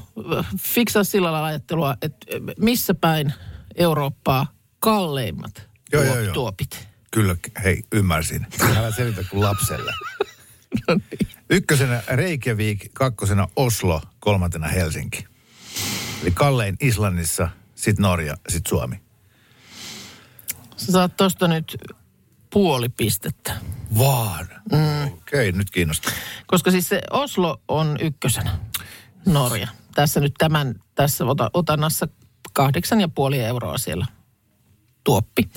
fiksaa 0.59 1.03
sillä 1.03 1.31
lailla 1.31 1.47
ajattelua, 1.47 1.97
että 2.01 2.25
missä 2.59 2.93
päin 2.93 3.33
Eurooppaa 3.75 4.47
kalleimmat 4.79 5.67
Joo, 5.93 6.03
tuo- 6.03 6.13
joo, 6.13 6.19
joo. 6.19 6.33
tuopit. 6.33 6.87
Kyllä, 7.11 7.35
hei, 7.63 7.83
ymmärsin. 7.91 8.47
Älä 8.77 8.91
selitä 8.91 9.23
kuin 9.29 9.43
lapselle. 9.43 9.93
No 10.87 10.93
niin. 10.95 11.27
Ykkösenä 11.49 12.03
Reykjavik, 12.07 12.85
kakkosena 12.93 13.47
Oslo, 13.55 14.01
kolmantena 14.19 14.67
Helsinki. 14.67 15.25
Eli 16.21 16.31
kallein 16.31 16.77
Islannissa, 16.79 17.49
sitten 17.75 18.03
Norja, 18.03 18.37
sitten 18.49 18.69
Suomi. 18.69 19.01
Sä 20.77 20.91
saat 20.91 21.17
tosta 21.17 21.47
nyt 21.47 21.77
puoli 22.49 22.89
pistettä. 22.89 23.53
Vaan. 23.97 24.47
Mm. 24.71 25.07
Okei, 25.07 25.49
okay, 25.49 25.51
nyt 25.51 25.69
kiinnostaa. 25.69 26.13
Koska 26.47 26.71
siis 26.71 26.89
se 26.89 27.01
Oslo 27.11 27.61
on 27.67 27.97
ykkösenä, 28.01 28.57
Norja. 29.25 29.67
Tässä 29.95 30.19
nyt 30.19 30.33
tämän, 30.37 30.75
tässä 30.95 31.25
ota, 31.25 31.49
otannassa 31.53 32.07
kahdeksan 32.53 33.01
ja 33.01 33.07
puoli 33.07 33.39
euroa 33.39 33.77
siellä 33.77 34.05
tuoppi. 35.03 35.49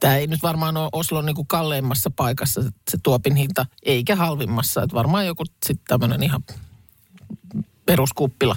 Tämä 0.00 0.16
ei 0.16 0.26
nyt 0.26 0.42
varmaan 0.42 0.76
ole 0.76 0.88
Oslon 0.92 1.26
niin 1.26 1.36
kuin 1.36 1.46
kalleimmassa 1.46 2.10
paikassa 2.10 2.62
se 2.62 2.98
tuopin 3.02 3.36
hinta, 3.36 3.66
eikä 3.82 4.16
halvimmassa. 4.16 4.82
Että 4.82 4.96
varmaan 4.96 5.26
joku 5.26 5.44
sitten 5.66 5.86
tämmöinen 5.88 6.22
ihan 6.22 6.44
peruskuppila. 7.86 8.56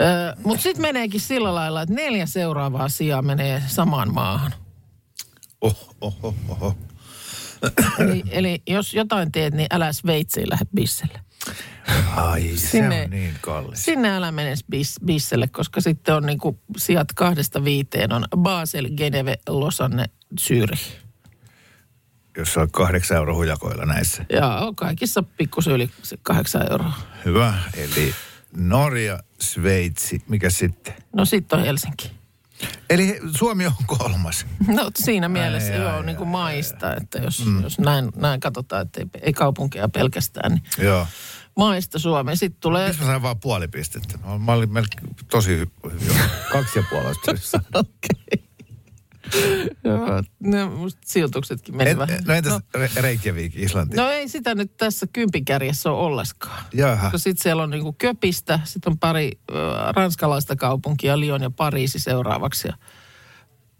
Öö, 0.00 0.32
Mutta 0.44 0.62
sitten 0.62 0.82
meneekin 0.82 1.20
sillä 1.20 1.54
lailla, 1.54 1.82
että 1.82 1.94
neljä 1.94 2.26
seuraavaa 2.26 2.88
sijaa 2.88 3.22
menee 3.22 3.62
samaan 3.66 4.14
maahan. 4.14 4.54
Oh, 5.60 5.94
oh, 6.00 6.16
oh, 6.22 6.34
oh. 6.60 6.76
Eli, 7.98 8.22
eli 8.30 8.62
jos 8.66 8.94
jotain 8.94 9.32
teet, 9.32 9.54
niin 9.54 9.66
älä 9.70 9.92
Sveitsiin 9.92 10.50
lähde 10.50 10.64
bisselle. 10.74 11.20
Ai, 12.16 12.42
se 12.56 12.66
Sinne- 12.66 13.02
on 13.04 13.10
niin 13.10 13.34
kallis. 13.40 13.84
Sinne 13.84 14.16
älä 14.16 14.32
mene 14.32 14.54
bis, 14.70 14.94
bisselle, 15.04 15.48
koska 15.48 15.80
sitten 15.80 16.14
on 16.14 16.26
niinku 16.26 16.60
sijat 16.76 17.08
kahdesta 17.14 17.64
viiteen 17.64 18.12
on 18.12 18.24
Basel, 18.36 18.88
Geneve, 18.96 19.38
Losanne, 19.48 20.04
Zürich. 20.40 20.86
Jos 22.36 22.56
on 22.56 22.70
kahdeksan 22.70 23.16
euro 23.16 23.34
hujakoilla 23.34 23.84
näissä. 23.84 24.24
Ja 24.32 24.48
on 24.58 24.76
kaikissa 24.76 25.22
pikkusen 25.22 25.72
yli 25.74 25.90
se 26.02 26.16
kahdeksan 26.22 26.66
euroa. 26.70 26.92
Hyvä. 27.24 27.54
Eli 27.74 28.14
Norja, 28.56 29.18
Sveitsi, 29.40 30.22
mikä 30.28 30.50
sitten? 30.50 30.94
No 31.12 31.24
sitten 31.24 31.58
on 31.58 31.64
Helsinki. 31.64 32.10
Eli 32.90 33.20
Suomi 33.36 33.66
on 33.66 33.72
kolmas. 33.86 34.46
No 34.66 34.90
siinä 34.98 35.28
mielessä 35.28 35.72
Ai, 35.72 35.78
joo, 35.80 35.90
ai, 35.96 36.06
niin 36.06 36.16
kuin 36.16 36.28
ai, 36.28 36.32
maista, 36.32 36.96
että 36.96 37.18
jos, 37.18 37.44
mm. 37.46 37.62
jos 37.62 37.78
näin, 37.78 38.10
näin 38.16 38.40
katsotaan, 38.40 38.82
että 38.82 39.00
ei, 39.00 39.06
ei 39.22 39.32
kaupunkia 39.32 39.88
pelkästään, 39.88 40.52
niin 40.52 40.62
Joo. 40.86 41.06
maista 41.56 41.98
Suomeen. 41.98 42.36
Sitten 42.36 42.60
tulee, 42.60 42.86
Miksi 42.86 43.00
mä 43.02 43.06
sain 43.06 43.22
vaan 43.22 43.40
puoli 43.40 43.68
pistettä? 43.68 44.18
Mä- 44.18 44.38
Mä 44.38 44.52
olin 44.52 44.72
melkein 44.72 45.16
tosi 45.30 45.64
hy- 45.64 45.90
hyvin. 45.92 46.16
Kaksi 46.52 46.78
ja 46.78 46.84
saada. 47.40 47.66
okei. 47.78 48.47
Joo, 49.84 50.22
no, 50.40 50.70
musta 50.76 51.00
siltuksetkin 51.04 51.76
meni 51.76 51.90
Et, 51.90 51.98
vähän. 51.98 52.18
no 52.26 52.34
entäs 52.34 52.60
Re- 52.76 53.00
Reykjavik, 53.02 53.56
Islanti? 53.56 53.96
No 53.96 54.08
ei 54.10 54.28
sitä 54.28 54.54
nyt 54.54 54.76
tässä 54.76 55.06
kympikärjessä 55.12 55.90
ole 55.90 55.98
ollenkaan. 55.98 56.64
Jaha. 56.74 57.10
Sitten 57.16 57.42
siellä 57.42 57.62
on 57.62 57.70
niinku 57.70 57.92
Köpistä, 57.92 58.60
sitten 58.64 58.90
on 58.92 58.98
pari 58.98 59.30
ö, 59.50 59.54
ranskalaista 59.92 60.56
kaupunkia, 60.56 61.20
Lyon 61.20 61.42
ja 61.42 61.50
Pariisi 61.50 61.98
seuraavaksi 61.98 62.68
ja 62.68 62.74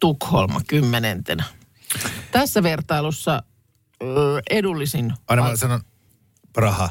Tukholma 0.00 0.60
kymmenentenä. 0.66 1.44
Tässä 2.30 2.62
vertailussa 2.62 3.42
ö, 4.02 4.06
edullisin... 4.50 5.12
Aina 5.28 5.42
mä 5.42 5.56
sanon 5.56 5.80
Praha. 6.52 6.90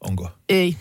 Onko? 0.00 0.30
Ei. 0.48 0.76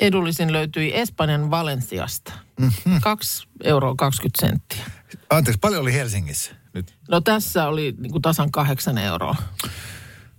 Edullisin 0.00 0.52
löytyi 0.52 0.96
Espanjan 0.96 1.50
Valenciasta. 1.50 2.32
Mm-hmm. 2.60 3.00
2 3.00 3.48
euroa 3.64 3.94
20 3.98 4.46
senttiä. 4.46 4.84
Anteeksi, 5.30 5.58
paljon 5.58 5.82
oli 5.82 5.92
Helsingissä 5.92 6.52
nyt? 6.74 6.98
No 7.10 7.20
tässä 7.20 7.68
oli 7.68 7.94
niinku 7.98 8.20
tasan 8.20 8.50
kahdeksan 8.50 8.98
euroa. 8.98 9.36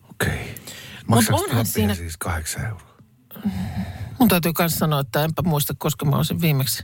Okei. 0.10 0.30
Okay. 0.30 0.46
Maksaako 1.08 1.44
onhan 1.44 1.66
siinä- 1.66 1.96
siis 1.96 2.18
kahdeksan 2.18 2.66
euroa? 2.66 2.96
Mun 4.20 4.28
täytyy 4.28 4.52
myös 4.60 4.76
sanoa, 4.76 5.00
että 5.00 5.24
enpä 5.24 5.42
muista, 5.42 5.74
koska 5.78 6.06
mä 6.06 6.16
olisin 6.16 6.42
viimeksi 6.42 6.84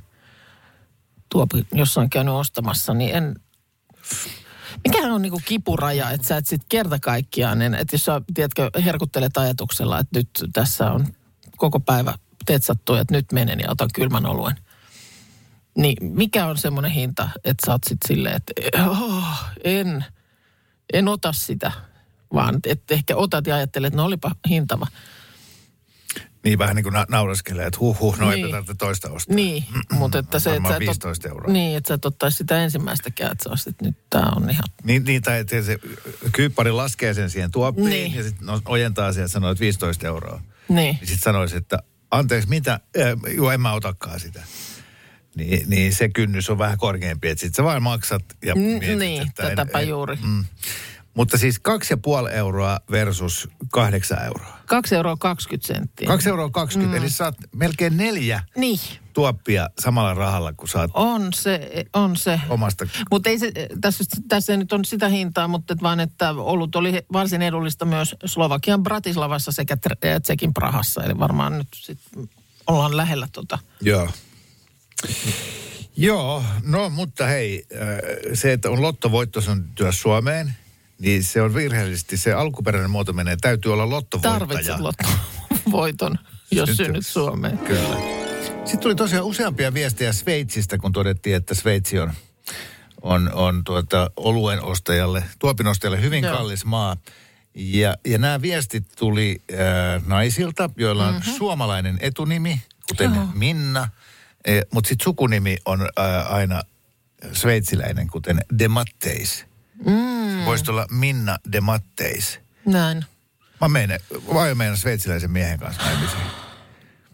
tuopi 1.29 1.67
jossain 1.73 2.09
käynyt 2.09 2.33
ostamassa, 2.33 2.93
niin 2.93 3.15
en... 3.15 3.35
Mikähän 4.87 5.11
on 5.11 5.21
niinku 5.21 5.41
kipuraja, 5.45 6.11
että 6.11 6.27
sä 6.27 6.37
et 6.37 6.47
sit 6.47 6.61
kerta 6.69 6.99
kaikkiaan, 6.99 7.61
en, 7.61 7.75
että 7.75 7.95
jos 7.95 8.05
sä, 8.05 8.21
tiedätkö, 8.33 8.69
herkuttelet 8.85 9.37
ajatuksella, 9.37 9.99
että 9.99 10.19
nyt 10.19 10.29
tässä 10.53 10.91
on 10.91 11.07
koko 11.57 11.79
päivä 11.79 12.13
teet 12.45 12.63
sattuu, 12.63 12.95
että 12.95 13.13
nyt 13.13 13.31
menen 13.31 13.59
ja 13.59 13.71
otan 13.71 13.89
kylmän 13.93 14.25
oluen. 14.25 14.55
Niin 15.77 15.97
mikä 16.01 16.45
on 16.45 16.57
semmoinen 16.57 16.91
hinta, 16.91 17.29
että 17.43 17.65
sä 17.65 17.71
oot 17.71 17.83
sit 17.83 17.99
silleen, 18.07 18.35
että 18.35 18.53
oh, 18.89 19.23
en, 19.63 20.05
en 20.93 21.07
ota 21.07 21.33
sitä, 21.33 21.71
vaan 22.33 22.59
että 22.65 22.93
ehkä 22.93 23.15
otat 23.15 23.47
ja 23.47 23.55
ajattelet, 23.55 23.87
että 23.87 23.97
no 23.97 24.05
olipa 24.05 24.31
hintava. 24.49 24.87
Niin 26.43 26.59
vähän 26.59 26.75
niin 26.75 26.83
kuin 26.83 26.93
na- 26.93 27.05
nauraskelee, 27.09 27.65
että 27.67 27.79
huh 27.79 27.99
huh, 27.99 28.17
no 28.17 28.29
Niin. 28.31 28.51
tarvitse 28.51 28.73
toista 28.73 29.11
ostaa. 29.11 29.35
Niin, 29.35 29.63
mutta 29.91 30.19
että 30.19 30.39
se, 30.39 30.55
että 30.55 30.69
sä 30.69 30.75
et 30.75 30.81
ot- 30.81 30.85
15 30.85 31.29
euroa. 31.29 31.53
Niin, 31.53 31.77
että 31.77 31.87
sä 31.87 31.93
et 31.93 32.05
ottaisi 32.05 32.37
sitä 32.37 32.63
ensimmäistäkään, 32.63 33.31
että 33.31 33.43
sä 33.43 33.49
olisit, 33.49 33.81
nyt 33.81 33.97
tää 34.09 34.29
on 34.35 34.49
ihan... 34.49 34.63
Niin, 34.83 35.03
niin 35.03 35.21
tai 35.21 35.39
että 35.39 35.61
se 35.61 35.77
kyyppari 36.31 36.71
laskee 36.71 37.13
sen 37.13 37.29
siihen 37.29 37.51
tuoppiin 37.51 37.89
Niin. 37.89 38.15
ja 38.15 38.23
sitten 38.23 38.47
ojentaa 38.65 39.13
sen 39.13 39.21
ja 39.21 39.27
sanoo, 39.27 39.51
että 39.51 39.59
15 39.61 40.07
euroa. 40.07 40.41
Niin. 40.67 40.75
Niin 40.77 40.95
sitten 40.95 41.17
sanoisi, 41.23 41.57
että 41.57 41.79
anteeksi, 42.11 42.49
mitä? 42.49 42.73
Äh, 42.73 43.33
joo, 43.35 43.51
en 43.51 43.61
mä 43.61 43.73
otakaan 43.73 44.19
sitä. 44.19 44.43
Niin, 45.35 45.69
niin 45.69 45.93
se 45.93 46.09
kynnys 46.09 46.49
on 46.49 46.57
vähän 46.57 46.77
korkeampi, 46.77 47.29
että 47.29 47.39
sitten 47.39 47.55
sä 47.55 47.63
vain 47.63 47.83
maksat 47.83 48.23
ja 48.45 48.55
mietit, 48.55 48.97
niin, 48.97 49.21
että 49.27 49.43
tätäpä 49.43 49.81
juuri. 49.81 50.17
Mm. 50.23 50.45
Mutta 51.13 51.37
siis 51.37 51.59
kaksi 51.59 51.93
ja 51.93 51.97
puoli 51.97 52.31
euroa 52.31 52.79
versus 52.91 53.49
kahdeksan 53.71 54.25
euroa. 54.25 54.57
2 54.65 54.95
euroa 54.95 55.17
20 55.19 55.67
senttiä. 55.67 56.07
Kaksi 56.07 56.29
euroa 56.29 56.49
20, 56.49 56.97
mm. 56.97 57.03
eli 57.03 57.09
saat 57.09 57.35
melkein 57.55 57.97
neljä 57.97 58.43
Niin, 58.55 58.79
tuoppia 59.13 59.69
samalla 59.79 60.13
rahalla, 60.13 60.53
kun 60.53 60.67
saat 60.67 60.91
on 60.93 61.33
se, 61.33 61.85
on 61.93 62.17
se. 62.17 62.39
omasta. 62.49 62.87
Mutta 63.11 63.29
ei 63.29 63.39
se, 63.39 63.51
tässä, 63.81 64.03
tässä 64.27 64.53
ei 64.53 64.57
nyt 64.57 64.73
on 64.73 64.85
sitä 64.85 65.09
hintaa, 65.09 65.47
mutta 65.47 65.73
et 65.73 65.81
vaan, 65.81 65.99
että 65.99 66.29
olut 66.31 66.75
oli 66.75 67.01
varsin 67.13 67.41
edullista 67.41 67.85
myös 67.85 68.15
Slovakian 68.25 68.83
Bratislavassa 68.83 69.51
sekä 69.51 69.77
ja 70.03 70.19
Tsekin 70.19 70.53
Prahassa. 70.53 71.03
Eli 71.03 71.19
varmaan 71.19 71.57
nyt 71.57 71.67
sit 71.75 71.99
ollaan 72.67 72.97
lähellä 72.97 73.27
tota. 73.31 73.59
Joo. 73.81 74.09
Joo, 75.97 76.43
no 76.63 76.89
mutta 76.89 77.25
hei, 77.27 77.65
äh, 77.73 77.79
se, 78.33 78.53
että 78.53 78.69
on 78.69 78.81
lottovoitto 78.81 79.41
syntyä 79.41 79.91
Suomeen, 79.91 80.55
niin 81.01 81.23
se 81.23 81.41
on 81.41 81.53
virheellisesti, 81.53 82.17
se 82.17 82.33
alkuperäinen 82.33 82.91
muoto 82.91 83.13
menee, 83.13 83.37
täytyy 83.41 83.73
olla 83.73 83.89
lottovoittaja. 83.89 84.39
Tarvitset 84.39 84.79
lottovoiton, 84.79 86.15
jos 86.51 86.69
Synty- 86.69 86.83
synnyt 86.83 87.07
Suomeen. 87.07 87.57
Kyllä. 87.57 87.97
Sitten 88.55 88.79
tuli 88.79 88.95
tosiaan 88.95 89.25
useampia 89.25 89.73
viestejä 89.73 90.13
Sveitsistä, 90.13 90.77
kun 90.77 90.91
todettiin, 90.91 91.35
että 91.35 91.55
Sveitsi 91.55 91.99
on, 91.99 92.13
on, 93.01 93.31
on 93.33 93.63
tuota 93.63 94.11
oluen 94.15 94.63
ostajalle, 94.63 95.23
tuopin 95.39 95.67
ostajalle 95.67 96.01
hyvin 96.01 96.23
Joo. 96.23 96.37
kallis 96.37 96.65
maa. 96.65 96.97
Ja, 97.55 97.95
ja 98.05 98.17
nämä 98.17 98.41
viestit 98.41 98.85
tuli 98.97 99.41
äh, 99.51 99.57
naisilta, 100.07 100.69
joilla 100.77 101.07
on 101.07 101.13
mm-hmm. 101.13 101.33
suomalainen 101.33 101.97
etunimi, 102.01 102.61
kuten 102.89 103.15
Joo. 103.15 103.27
Minna, 103.33 103.87
e, 104.45 104.61
mutta 104.73 104.87
sitten 104.87 105.03
sukunimi 105.03 105.57
on 105.65 105.81
äh, 105.81 106.33
aina 106.33 106.61
sveitsiläinen, 107.33 108.07
kuten 108.07 108.41
De 108.59 108.67
Matteis. 108.67 109.50
Mm. 109.85 110.45
Voisi 110.45 110.71
olla 110.71 110.85
Minna 110.91 111.37
De 111.51 111.61
Matteis. 111.61 112.39
Näin. 112.65 113.05
Mä 113.61 113.67
menen, 113.67 113.99
vai 114.33 114.55
menen 114.55 114.77
sveitsiläisen 114.77 115.31
miehen 115.31 115.59
kanssa 115.59 115.83
naimisiin. 115.83 116.21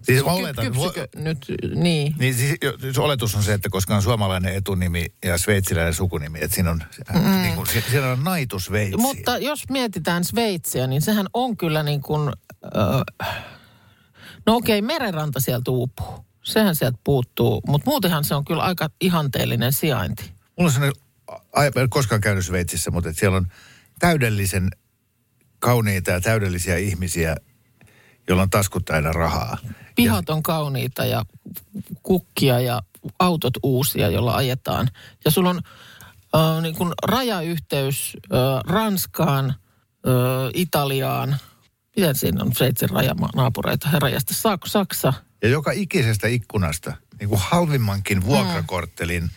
Siis 0.02 0.26
mä 0.26 0.32
oletan, 0.32 0.66
kypsykö 0.66 1.08
nyt, 1.16 1.46
niin. 1.76 2.16
niin 2.20 2.34
siis, 2.34 2.54
siis 2.82 2.98
oletus 2.98 3.36
on 3.36 3.44
se, 3.44 3.54
että 3.54 3.70
koska 3.70 3.96
on 3.96 4.02
suomalainen 4.02 4.56
etunimi 4.56 5.06
ja 5.26 5.38
sveitsiläinen 5.38 5.94
sukunimi, 5.94 6.40
että 6.42 6.56
siinä 6.56 6.72
on, 6.72 6.82
mm. 7.14 7.42
niin 7.42 7.56
kuin, 7.56 7.68
si- 7.68 7.84
siinä 7.92 8.08
on 8.08 8.24
naitu 8.24 8.60
Sveitsi. 8.60 8.98
Mutta 8.98 9.38
jos 9.38 9.70
mietitään 9.70 10.24
Sveitsiä, 10.24 10.88
niin 10.88 11.02
sehän 11.02 11.28
on 11.34 11.58
kyllä 11.58 11.84
niin 11.84 12.02
kuin, 12.02 12.32
äh, 13.22 13.38
no 14.46 14.56
okei, 14.56 14.82
merenranta 14.82 15.40
sieltä 15.40 15.72
uupuu. 15.72 16.26
Sehän 16.44 16.76
sieltä 16.76 16.98
puuttuu, 17.04 17.62
mutta 17.68 17.90
muutenhan 17.90 18.24
se 18.24 18.36
on 18.36 18.46
kyllä 18.46 18.64
aika 18.64 18.90
ihanteellinen 19.02 19.74
sijainti. 19.74 20.24
Mulla 20.58 20.68
on 20.70 20.72
sellainen, 20.72 21.02
en 21.32 21.72
ole 21.76 21.88
koskaan 21.90 22.22
käynyt 22.22 22.46
Sveitsissä, 22.46 22.92
mutta 22.92 23.14
siellä 23.14 23.38
on 23.38 23.48
täydellisen 24.00 24.70
kauniita 25.60 26.12
ja 26.12 26.22
täydellisiä 26.22 26.78
ihmisiä, 26.78 27.36
joilla 28.28 28.44
on 28.44 28.50
taskut 28.50 28.86
täynnä 28.86 29.12
rahaa. 29.12 29.58
Pihat 29.96 30.30
on 30.30 30.44
kauniita 30.44 31.06
ja 31.06 31.26
kukkia 32.04 32.60
ja 32.60 32.82
autot 33.20 33.54
uusia, 33.64 34.10
jolla 34.10 34.36
ajetaan. 34.36 34.88
Ja 35.26 35.32
sulla 35.32 35.50
on 35.50 35.62
äh, 36.36 36.62
niin 36.62 36.76
kuin 36.76 36.94
rajayhteys 37.04 38.18
äh, 38.34 38.40
Ranskaan, 38.68 39.50
äh, 39.50 39.54
Italiaan. 40.54 41.38
Miten 41.96 42.16
siinä 42.16 42.44
on 42.44 42.56
Sveitsin 42.56 42.90
rajanaapureita? 42.90 43.90
Herrajasta 43.90 44.34
Sak- 44.34 44.70
Saksa. 44.70 45.14
Ja 45.42 45.50
joka 45.50 45.72
ikisestä 45.72 46.28
ikkunasta, 46.28 46.94
niin 47.20 47.30
kuin 47.30 47.42
halvimmankin 47.44 48.26
vuokrakorttelin 48.26 49.24
mm. 49.24 49.30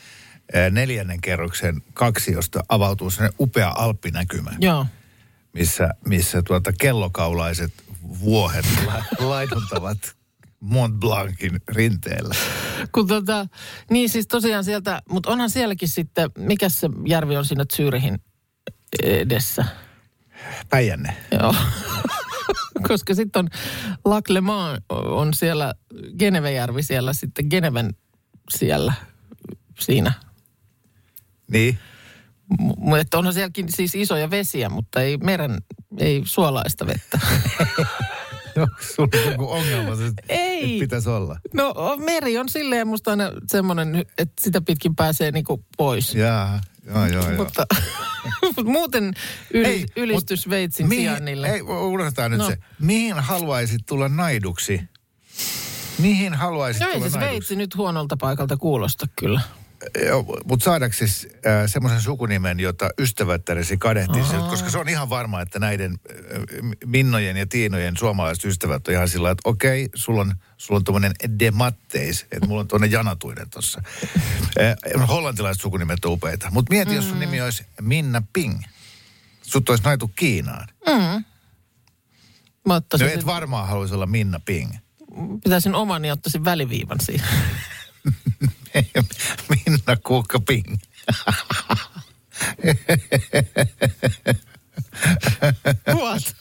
Neljännen 0.71 1.21
kerroksen 1.21 1.83
kaksiosta 1.95 2.65
avautuu 2.69 3.11
sellainen 3.11 3.37
upea 3.41 3.73
alppinäkymä. 3.77 4.51
Joo. 4.59 4.87
missä, 5.53 5.89
missä 6.07 6.43
tuota 6.43 6.73
kellokaulaiset 6.73 7.73
vuohet 8.21 8.67
la- 8.87 9.05
laiduntavat 9.19 9.99
Mont 10.61 10.95
Blancin 10.95 11.61
rinteellä. 11.69 12.35
Kun 12.93 13.07
tota, 13.07 13.47
niin 13.91 14.09
siis 14.09 14.27
tosiaan 14.27 14.65
sieltä, 14.65 15.03
mutta 15.11 15.31
onhan 15.31 15.51
sielläkin 15.51 15.89
sitten, 15.89 16.31
mikä 16.39 16.69
se 16.69 16.89
järvi 17.07 17.37
on 17.37 17.45
siinä 17.45 17.65
Zyrihin 17.77 18.19
edessä? 19.03 19.65
Päijänne. 20.69 21.17
Joo. 21.41 21.55
Koska 22.89 23.15
sitten 23.15 23.41
on 23.41 23.49
Lac 24.05 24.29
Le 24.29 24.41
Mans 24.41 24.79
on 24.91 25.35
siellä, 25.35 25.75
Genevejärvi 26.19 26.83
siellä 26.83 27.13
sitten 27.13 27.47
Geneven 27.51 27.95
siellä 28.51 28.93
siinä 29.81 30.13
Niin. 31.51 31.79
M- 32.87 32.95
että 33.01 33.19
onhan 33.19 33.35
sielläkin 33.35 33.67
siis 33.69 33.95
isoja 33.95 34.31
vesiä, 34.31 34.69
mutta 34.69 35.01
ei 35.03 35.17
meren, 35.17 35.59
ei 35.99 36.23
suolaista 36.25 36.87
vettä. 36.87 37.21
Onko 38.57 38.75
sulla 38.97 39.31
joku 39.31 39.51
ongelma, 39.51 39.97
se, 39.97 40.03
Ei. 40.29 40.65
että 40.65 40.81
pitäisi 40.85 41.09
olla? 41.09 41.37
No 41.55 41.75
meri 42.05 42.39
on 42.39 42.49
silleen 42.49 42.89
musta 42.89 43.11
aina 43.11 43.25
semmoinen, 43.47 43.97
että 44.19 44.35
sitä 44.41 44.61
pitkin 44.61 44.97
pääsee 44.97 45.31
niinku 45.31 45.65
pois. 45.77 46.15
Jaa, 46.15 46.61
joo, 46.87 47.07
joo, 47.07 47.31
joo. 47.31 47.37
Mutta, 47.45 47.67
muuten 48.73 49.15
yli, 49.55 49.69
Ei, 49.69 49.87
ylistys 49.97 50.47
mut 50.47 50.51
Veitsin 50.51 50.89
mihin- 50.89 51.03
sijainnille. 51.03 51.49
Ei, 51.49 51.63
unohdetaan 51.63 52.31
nyt 52.31 52.39
No. 52.39 52.47
se. 52.49 52.57
Mihin 52.81 53.15
haluaisit 53.15 53.81
tulla 53.87 54.09
naiduksi? 54.09 54.81
Mihin 55.99 56.35
haluaisit 56.35 56.81
No 56.83 56.87
ei 56.89 56.93
tulla 56.95 57.05
siis 57.05 57.15
naiduksi? 57.15 57.33
Veitsi 57.35 57.57
nyt 57.57 57.77
huonolta 57.77 58.17
paikalta 58.21 58.57
kuulosta 58.57 59.07
kyllä. 59.19 59.41
Mutta 60.45 60.65
saadaanko 60.65 60.97
siis 60.97 61.29
äh, 61.47 61.63
semmoisen 61.67 62.01
sukunimen, 62.01 62.61
jota 62.61 62.91
ystävättäresi 62.99 63.77
kadehtii 63.77 64.23
koska 64.51 64.71
se 64.71 64.79
on 64.79 64.89
ihan 64.89 65.11
varma, 65.11 65.41
että 65.41 65.59
näiden 65.59 65.93
äh, 65.93 66.41
Minnojen 66.87 67.37
ja 67.37 67.47
Tiinojen 67.47 67.97
suomalaiset 67.97 68.45
ystävät 68.45 68.89
on 68.89 68.95
ihan 68.95 69.09
sillä 69.09 69.31
että 69.31 69.49
okei, 69.49 69.89
sulla 69.95 70.21
on, 70.21 70.35
sulla 70.57 70.79
on 70.79 70.85
tuommoinen 70.85 71.13
dematteis, 71.39 72.27
että 72.33 72.47
mulla 72.47 72.61
on 72.61 72.69
tuonne 72.69 72.87
janatuinen 72.87 73.51
tuossa. 73.51 73.83
Äh, 74.61 75.09
hollantilaiset 75.09 75.63
sukunimet 75.63 76.05
on 76.05 76.13
upeita. 76.13 76.49
Mutta 76.51 76.73
mieti, 76.73 76.95
jos 76.95 77.09
sun 77.09 77.21
nimi 77.21 77.41
olisi 77.41 77.67
Minna 77.81 78.23
Ping. 78.33 78.63
Sut 79.43 79.69
olisi 79.69 79.85
naitu 79.85 80.11
Kiinaan. 80.17 80.69
Mä 82.67 82.83
No 83.01 83.07
et 83.07 83.27
varmaan 83.27 83.69
haluaisi 83.69 83.95
olla 83.95 84.07
Minna 84.07 84.41
Ping. 84.45 84.73
pitäisin 85.45 85.75
oman 85.75 86.05
ja 86.05 86.13
ottaisin 86.13 86.45
väliviivan 86.45 87.01
siihen. 87.01 87.29
Minna 89.49 89.97
Kuukka 90.07 90.41
Ping. 90.41 90.77
What? 95.95 96.37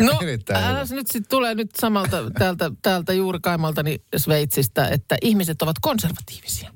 No, 0.00 0.20
älä 0.54 0.80
nyt 0.90 1.06
sitten 1.06 1.28
tulee 1.28 1.54
nyt 1.54 1.70
samalta 1.80 2.30
täältä, 2.30 2.70
täältä 2.82 3.12
juuri 3.12 3.38
kaimaltani 3.42 4.02
Sveitsistä, 4.16 4.88
että 4.88 5.16
ihmiset 5.22 5.62
ovat 5.62 5.76
konservatiivisia. 5.80 6.70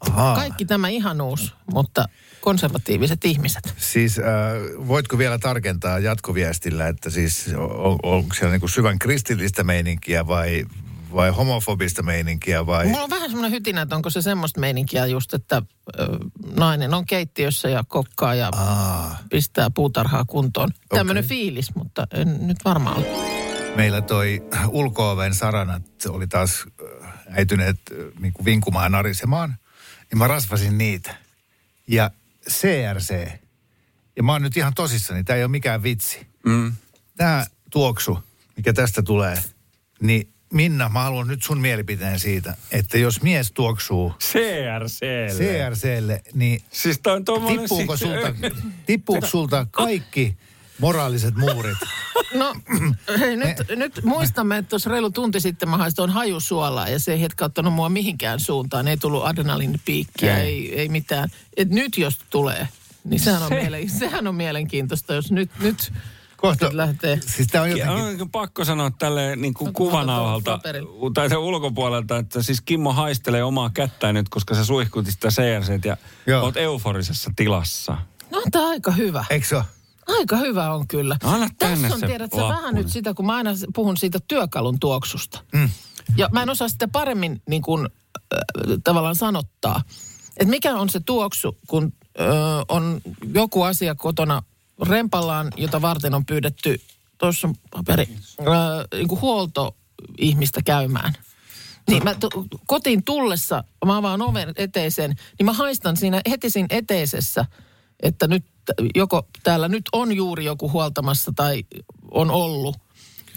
Ahaa. 0.00 0.36
Kaikki 0.36 0.64
tämä 0.64 0.88
ihanuus, 0.88 1.54
mutta 1.72 2.08
konservatiiviset 2.40 3.24
ihmiset. 3.24 3.74
Siis 3.76 4.18
äh, 4.18 4.24
voitko 4.88 5.18
vielä 5.18 5.38
tarkentaa 5.38 5.98
jatkoviestillä, 5.98 6.88
että 6.88 7.10
siis 7.10 7.50
on, 7.56 7.98
onko 8.02 8.34
siellä 8.34 8.52
niinku 8.52 8.68
syvän 8.68 8.98
kristillistä 8.98 9.64
meininkiä 9.64 10.26
vai, 10.26 10.64
vai 11.14 11.30
homofobista 11.30 12.02
meininkiä 12.02 12.66
vai... 12.66 12.86
Mulla 12.86 13.02
on 13.04 13.10
vähän 13.10 13.30
semmoinen 13.30 13.52
hytinä, 13.52 13.82
että 13.82 13.96
onko 13.96 14.10
se 14.10 14.22
semmoista 14.22 14.60
meininkiä 14.60 15.06
just, 15.06 15.34
että 15.34 15.62
ö, 15.98 16.06
nainen 16.56 16.94
on 16.94 17.06
keittiössä 17.06 17.68
ja 17.68 17.84
kokkaa 17.88 18.34
ja 18.34 18.48
Aa, 18.52 19.18
pistää 19.30 19.70
puutarhaa 19.70 20.24
kuntoon. 20.24 20.70
Tämmöinen 20.88 21.24
fiilis, 21.24 21.74
mutta 21.74 22.06
en 22.14 22.46
nyt 22.46 22.56
varmaan 22.64 22.96
ole. 22.96 23.06
meillä 23.76 24.00
toi 24.00 24.42
ulkooven 24.68 25.34
saranat 25.34 25.82
oli 26.08 26.26
taas 26.26 26.64
äityneet 27.30 27.76
äh, 27.92 28.20
niinku 28.20 28.44
vinkumaan 28.44 28.84
ja 28.84 28.88
narisemaan, 28.88 29.56
niin 30.10 30.18
mä 30.18 30.28
rasvasin 30.28 30.78
niitä. 30.78 31.16
Ja 31.86 32.10
CRC, 32.50 33.28
ja 34.16 34.22
mä 34.22 34.32
oon 34.32 34.42
nyt 34.42 34.56
ihan 34.56 34.74
tosissani, 34.74 35.24
tämä 35.24 35.36
ei 35.36 35.42
ole 35.42 35.50
mikään 35.50 35.82
vitsi. 35.82 36.26
Mm. 36.46 36.72
Tämä 37.16 37.46
tuoksu, 37.70 38.18
mikä 38.56 38.72
tästä 38.72 39.02
tulee, 39.02 39.42
niin 40.00 40.32
Minna, 40.52 40.88
mä 40.88 41.02
haluan 41.02 41.28
nyt 41.28 41.42
sun 41.42 41.60
mielipiteen 41.60 42.20
siitä, 42.20 42.56
että 42.70 42.98
jos 42.98 43.22
mies 43.22 43.52
tuoksuu 43.52 44.14
CRClle. 44.20 45.28
CRClle, 45.38 46.22
niin 46.34 46.62
Siis 46.70 46.98
toi 47.02 47.16
on 47.16 47.24
tommonen... 47.24 47.58
tippuuko 47.58 47.96
siis- 47.96 48.10
sulta, 48.10 48.34
tippuuko 48.86 49.26
sulta 49.26 49.66
kaikki 49.70 50.36
moraaliset 50.78 51.34
muurit? 51.34 51.78
No 52.34 52.54
hei, 53.18 53.36
nyt, 53.36 53.56
nyt 53.76 54.00
muistamme, 54.04 54.56
että 54.58 54.68
tuossa 54.68 54.90
reilu 54.90 55.10
tunti 55.10 55.40
sitten 55.40 55.68
mä 55.68 55.76
haistoin 55.76 56.10
hajusuolaa 56.10 56.88
ja 56.88 56.98
se 56.98 57.12
ei 57.12 57.20
hetkauttanut 57.20 57.74
mua 57.74 57.88
mihinkään 57.88 58.40
suuntaan. 58.40 58.88
Ei 58.88 58.96
tullut 58.96 59.24
adrenaliinipiikkiä, 59.26 60.38
Ei. 60.38 60.48
ei, 60.72 60.80
ei 60.80 60.88
mitään. 60.88 61.28
Et 61.56 61.68
nyt 61.70 61.98
jos 61.98 62.18
tulee, 62.30 62.68
niin 63.04 63.20
sehän 63.20 63.42
on, 63.42 63.48
Se- 63.48 63.54
mielen, 63.60 63.90
sehän 63.90 64.26
on 64.26 64.34
mielenkiintoista, 64.34 65.14
jos 65.14 65.32
nyt, 65.32 65.50
nyt, 65.60 65.92
Kohta, 66.40 66.64
nyt 66.66 66.74
lähtee. 66.74 67.20
siis 67.26 67.48
tää 67.48 67.62
on 67.62 67.70
Ja 67.70 67.76
jotenkin... 67.86 68.22
on 68.22 68.30
pakko 68.30 68.64
sanoa 68.64 68.90
tälle 68.90 69.36
niin 69.36 69.54
kuin 69.54 69.66
No, 69.66 69.72
kuvanauhalta 69.72 70.60
tai 71.14 71.28
sen 71.28 71.38
ulkopuolelta, 71.38 72.16
että 72.16 72.42
siis 72.42 72.60
Kimmo 72.60 72.92
haistelee 72.92 73.44
omaa 73.44 73.70
kättään 73.70 74.14
nyt, 74.14 74.28
koska 74.28 74.54
sä 74.54 74.64
suihkutit 74.64 75.12
sitä 75.14 75.28
CRC 75.28 75.84
ja 75.84 75.96
Joo. 76.26 76.44
oot 76.44 76.56
euforisessa 76.56 77.30
tilassa. 77.36 77.96
No 78.30 78.42
tämä 78.50 78.68
aika 78.68 78.90
hyvä. 78.92 79.24
Eikö 79.30 79.46
se 79.46 79.56
ole? 79.56 79.64
Aika 80.08 80.36
hyvä 80.36 80.72
on 80.74 80.88
kyllä. 80.88 81.16
No 81.24 81.30
anna 81.30 81.48
tänne 81.58 81.76
Tässä 81.76 81.94
on, 81.94 82.00
se 82.00 82.06
tiedät, 82.06 82.30
sä 82.36 82.42
vähän 82.42 82.74
nyt 82.74 82.84
nyt. 82.84 82.92
sitä, 82.92 83.14
kun 83.14 83.26
mä 83.26 83.34
aina 83.36 83.50
puhun 83.74 83.96
siitä 83.96 84.18
työkalun 84.28 84.80
tuoksusta. 84.80 85.40
Mm. 85.52 85.70
Ja 86.16 86.28
mä 86.32 86.42
en 86.42 86.50
osaa 86.50 86.68
sitä 86.68 86.88
paremmin 86.88 87.42
niin 87.48 87.62
kuin, 87.62 87.88
äh, 88.34 88.38
tavallaan 88.84 89.16
sanottaa. 89.16 89.82
Että 90.36 90.50
mikä 90.50 90.74
on 90.76 90.88
se 90.88 91.00
tuoksu, 91.06 91.58
kun 91.68 91.92
äh, 92.20 92.26
on 92.68 93.00
joku 93.34 93.62
asia 93.62 93.94
kotona 93.94 94.42
rempallaan, 94.88 95.52
jota 95.56 95.82
varten 95.82 96.14
on 96.14 96.26
pyydetty, 96.26 96.80
tuossa 97.18 97.48
on 97.48 97.54
paperi, 97.70 98.08
äh, 98.40 98.46
niin 98.94 99.08
kuin 99.08 99.20
huoltoihmistä 99.20 100.62
käymään. 100.64 101.12
Niin 101.88 102.04
mä 102.04 102.14
tu- 102.14 102.46
kotiin 102.66 103.04
tullessa, 103.04 103.64
mä 103.86 103.96
avaan 103.96 104.22
oven 104.22 104.52
eteiseen, 104.56 105.14
niin 105.38 105.46
mä 105.46 105.52
haistan 105.52 105.96
siinä 105.96 106.20
heti 106.30 106.50
siinä 106.50 106.66
eteisessä, 106.70 107.44
että 108.02 108.26
nyt 108.26 108.44
t- 108.64 108.70
joko 108.94 109.26
täällä 109.42 109.68
nyt 109.68 109.84
on 109.92 110.12
juuri 110.12 110.44
joku 110.44 110.70
huoltamassa 110.70 111.32
tai 111.36 111.64
on 112.10 112.30
ollut. 112.30 112.76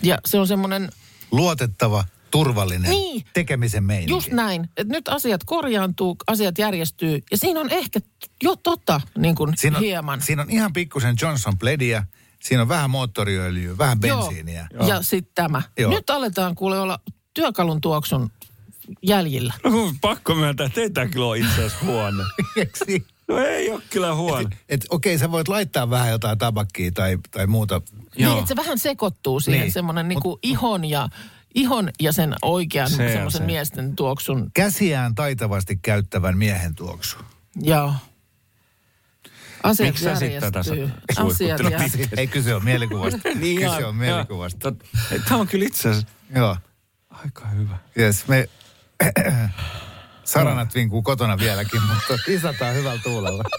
Ja 0.03 0.17
se 0.25 0.39
on 0.39 0.47
semmoinen, 0.47 0.89
Luotettava, 1.31 2.03
turvallinen, 2.33 2.91
Niin. 2.91 3.25
tekemisen 3.33 3.83
meininki. 3.83 4.11
just 4.13 4.31
näin, 4.31 4.69
että 4.77 4.93
nyt 4.93 5.07
asiat 5.07 5.43
korjaantuu, 5.43 6.15
asiat 6.27 6.57
järjestyy. 6.57 7.19
Ja 7.31 7.37
siinä 7.37 7.59
on 7.59 7.69
ehkä 7.69 7.99
jo 8.43 8.55
tota 8.55 9.01
niin 9.17 9.35
kuin 9.35 9.57
Siinä 9.57 9.77
on, 9.77 9.83
hieman. 9.83 10.21
Siinä 10.21 10.41
on 10.41 10.49
ihan 10.49 10.73
pikkusen 10.73 11.15
Johnson 11.21 11.57
Blediä, 11.59 12.05
siinä 12.43 12.61
on 12.61 12.67
vähän 12.67 12.89
moottoriöljyä, 12.89 13.77
vähän 13.77 13.99
bensiiniä. 13.99 14.67
Joo. 14.73 14.87
Ja 14.87 15.01
sitten 15.01 15.31
tämä. 15.35 15.61
Joo. 15.77 15.91
Nyt 15.91 16.09
aletaan 16.09 16.55
kuule 16.55 16.79
olla 16.79 16.99
työkalun 17.33 17.81
tuoksun 17.81 18.31
jäljillä. 19.03 19.53
No, 19.63 19.93
pakko 20.01 20.35
myöntää, 20.35 20.65
että 20.65 20.81
ei 20.81 20.89
tää 20.89 21.07
kyllä 21.07 21.25
ole 21.25 21.37
itse 21.37 21.53
asiassa 21.65 21.85
huono. 21.85 22.23
No 23.27 23.37
ei 23.37 23.71
ole 23.71 23.81
kyllä 23.89 24.15
huono. 24.15 24.49
Et 24.69 24.85
okei, 24.89 25.17
sä 25.17 25.31
voit 25.31 25.47
laittaa 25.47 25.89
vähän 25.89 26.09
jotain 26.09 26.37
tabakkia 26.37 26.91
tai, 26.91 27.17
tai 27.31 27.47
muuta. 27.47 27.81
Niin, 27.91 28.23
Joo. 28.23 28.33
että 28.39 28.47
se 28.47 28.55
vähän 28.55 28.79
sekoittuu 28.79 29.39
siihen 29.39 29.61
Niin. 29.61 29.71
semmoinen 29.71 30.07
niinku 30.07 30.39
ihon 30.43 30.85
ja 30.85 31.09
ihon 31.53 31.89
ja 31.99 32.11
sen 32.11 32.35
oikean 32.41 32.89
Se 32.89 33.03
on 33.03 33.09
semmoisen 33.11 33.41
se. 33.41 33.45
miesten 33.45 33.95
tuoksun. 33.95 34.51
Käsiään 34.53 35.15
taitavasti 35.15 35.79
käyttävän 35.81 36.37
miehen 36.37 36.75
tuoksu. 36.75 37.17
Joo. 37.61 37.93
Asiat 39.63 39.89
Miksi 39.89 40.03
sä 40.03 40.15
sit 40.15 40.39
tätä 40.39 40.63
Asiat. 41.17 41.61
Ei 42.17 42.27
kyse 42.27 42.55
ole 42.55 42.63
mielikuvasta. 42.63 43.19
kyse 43.23 43.35
on 43.35 43.39
Niin, 43.39 43.95
mielikuvasta. 43.95 44.73
Tämä 45.27 45.39
on 45.39 45.47
kyllä 45.47 45.65
itse 45.65 45.89
asiassa 45.89 46.07
Joo. 46.35 46.57
aika 47.09 47.47
hyvä. 47.47 47.77
Yes, 47.99 48.27
me... 48.27 48.49
Saranat 50.23 50.75
vinkuu 50.75 51.01
kotona 51.01 51.37
vieläkin, 51.37 51.81
mutta 51.81 52.17
isataan 52.27 52.75
hyvällä 52.75 53.01
tuulella. 53.03 53.43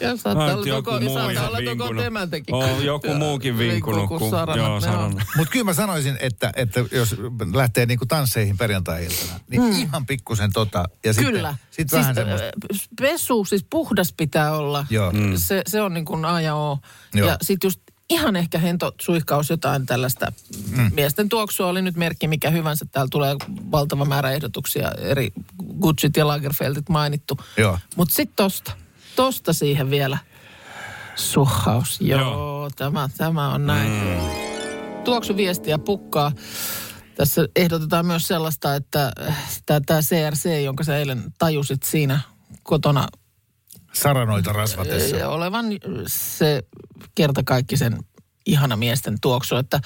Ja 0.00 0.16
saattaa 0.16 0.54
olla 0.54 0.66
joku 0.66 0.90
saattaa 0.90 1.48
olla 1.48 2.02
temäntekin. 2.02 2.54
On 2.54 2.84
joku 2.84 3.14
muukin 3.14 3.58
vinkunut 3.58 4.08
kuin 4.08 4.32
joo, 4.56 4.80
saranat. 4.80 5.26
Mutta 5.36 5.52
kyllä 5.52 5.64
mä 5.64 5.74
sanoisin, 5.74 6.16
että, 6.20 6.52
että 6.56 6.84
jos 6.92 7.16
lähtee 7.54 7.86
niinku 7.86 8.06
tansseihin 8.06 8.58
perjantai-iltana, 8.58 9.40
niin 9.50 9.62
mm. 9.62 9.70
ihan 9.70 10.06
pikkusen 10.06 10.52
tota. 10.52 10.84
Ja 11.04 11.12
sitten, 11.12 11.32
Kyllä. 11.32 11.54
Sit 11.70 11.90
siis, 11.90 12.00
vähän 12.00 12.14
semmoista. 12.14 12.46
äh, 12.46 12.52
Pesu, 13.00 13.44
siis 13.44 13.66
puhdas 13.70 14.12
pitää 14.16 14.56
olla. 14.56 14.86
Joo. 14.90 15.12
Mm. 15.12 15.36
Se, 15.36 15.62
se 15.66 15.82
on 15.82 15.94
niin 15.94 16.04
kuin 16.04 16.24
A 16.24 16.40
ja 16.40 16.54
O. 16.54 16.78
Joo. 17.14 17.28
Ja 17.28 17.36
sitten 17.42 17.68
just 17.68 17.80
ihan 18.10 18.36
ehkä 18.36 18.58
hento 18.58 18.92
suihkaus 19.00 19.50
jotain 19.50 19.86
tällaista. 19.86 20.32
Mm. 20.76 20.90
Miesten 20.94 21.28
tuoksua 21.28 21.66
oli 21.66 21.82
nyt 21.82 21.96
merkki 21.96 22.28
mikä 22.28 22.50
hyvänsä. 22.50 22.86
Täällä 22.92 23.08
tulee 23.10 23.36
valtava 23.70 24.04
määrä 24.04 24.30
ehdotuksia, 24.30 24.92
eri 24.98 25.32
Gucci't 25.62 26.12
ja 26.16 26.26
Lagerfeldit 26.26 26.88
mainittu. 26.88 27.38
Joo. 27.56 27.78
Mutta 27.96 28.14
sitten 28.14 28.36
tosta, 28.36 28.72
tosta 29.16 29.52
siihen 29.52 29.90
vielä 29.90 30.18
suhaus. 31.14 32.00
Joo, 32.00 32.20
Joo. 32.20 32.70
Tämä, 32.76 33.08
tämä 33.16 33.54
on 33.54 33.66
näin. 33.66 33.90
Mm. 33.92 35.02
Tuoksuviestiä 35.04 35.78
pukkaa. 35.78 36.32
Tässä 37.14 37.48
ehdotetaan 37.56 38.06
myös 38.06 38.28
sellaista, 38.28 38.74
että 38.74 39.12
tämä 39.66 40.00
CRC, 40.00 40.64
jonka 40.64 40.84
sä 40.84 40.96
eilen 40.96 41.24
tajusit 41.38 41.82
siinä 41.82 42.20
kotona 42.62 43.08
Saranoita 43.92 44.52
rasvatessa. 44.52 45.28
olevan 45.28 45.66
se 46.06 46.62
kertakaikkisen 47.14 47.98
ihana 48.46 48.76
miesten 48.76 49.16
tuoksu, 49.20 49.56
että 49.56 49.80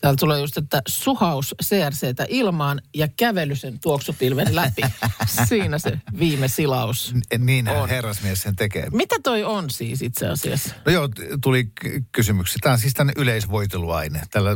Täällä 0.00 0.16
tulee 0.20 0.40
just, 0.40 0.56
että 0.56 0.82
suhaus 0.88 1.54
CRCtä 1.64 2.26
ilmaan 2.28 2.80
ja 2.94 3.08
kävely 3.16 3.56
sen 3.56 3.78
tuoksupilven 3.80 4.56
läpi. 4.56 4.82
Siinä 5.48 5.78
se 5.78 6.00
viime 6.18 6.48
silaus. 6.48 7.14
Niin 7.38 7.68
On. 7.68 7.88
herrasmies 7.88 8.42
sen 8.42 8.56
tekee. 8.56 8.90
Mitä 8.90 9.16
toi 9.22 9.44
on 9.44 9.70
siis 9.70 10.02
itse 10.02 10.26
asiassa? 10.26 10.74
No 10.84 10.92
joo, 10.92 11.08
tuli 11.42 11.68
kysymyksiä. 12.12 12.58
Tämä 12.62 12.72
on 12.72 12.78
siis 12.78 12.94
tänne 12.94 13.12
yleisvoiteluaine. 13.16 14.20
Tällä 14.30 14.50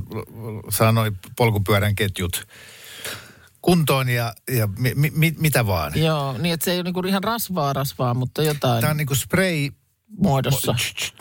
saa 0.70 0.92
noi 0.92 1.12
polkupyörän 1.36 1.94
ketjut 1.94 2.46
kuntoon 3.62 4.08
ja, 4.08 4.32
ja 4.50 4.66
mi, 4.66 4.92
mi, 4.94 5.12
mi, 5.14 5.34
mitä 5.38 5.66
vaan. 5.66 5.92
Joo, 5.96 6.38
niin 6.38 6.54
että 6.54 6.64
se 6.64 6.72
ei 6.72 6.76
ole 6.78 6.84
niinku 6.84 7.00
ihan 7.00 7.24
rasvaa 7.24 7.72
rasvaa, 7.72 8.14
mutta 8.14 8.42
jotain 8.42 8.80
Tämä 8.80 8.90
on 8.90 8.96
niinku 8.96 9.14
spray 9.14 9.68
muodossa. 10.18 10.74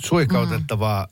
suikautettavaa 0.05 1.08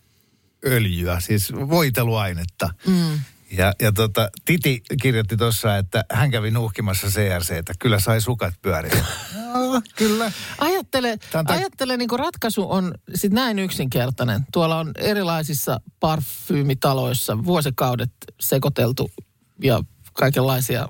öljyä, 0.68 1.20
siis 1.20 1.54
voiteluainetta. 1.54 2.70
Mm. 2.88 3.20
Ja, 3.52 3.74
ja 3.82 3.92
tota, 3.92 4.30
Titi 4.46 4.82
kirjoitti 5.02 5.38
tuossa, 5.38 5.78
että 5.78 6.06
hän 6.12 6.32
kävi 6.32 6.52
nuuhkimassa 6.52 7.08
CRCtä. 7.08 7.74
Kyllä 7.80 8.00
sai 8.00 8.22
sukat. 8.22 8.54
Joo, 8.64 9.82
kyllä. 9.96 10.32
Ajattele, 10.58 11.18
tää- 11.32 11.44
ajattele 11.48 11.98
niin 11.98 12.10
kuin 12.10 12.20
ratkaisu 12.20 12.72
on 12.72 12.94
sit 13.16 13.32
näin 13.32 13.60
yksinkertainen. 13.60 14.46
Tuolla 14.54 14.80
on 14.80 14.92
erilaisissa 14.98 15.80
parfyymitaloissa 16.00 17.44
vuosikaudet 17.46 18.12
sekoiteltu 18.40 19.12
ja 19.64 19.84
kaikenlaisia 20.14 20.88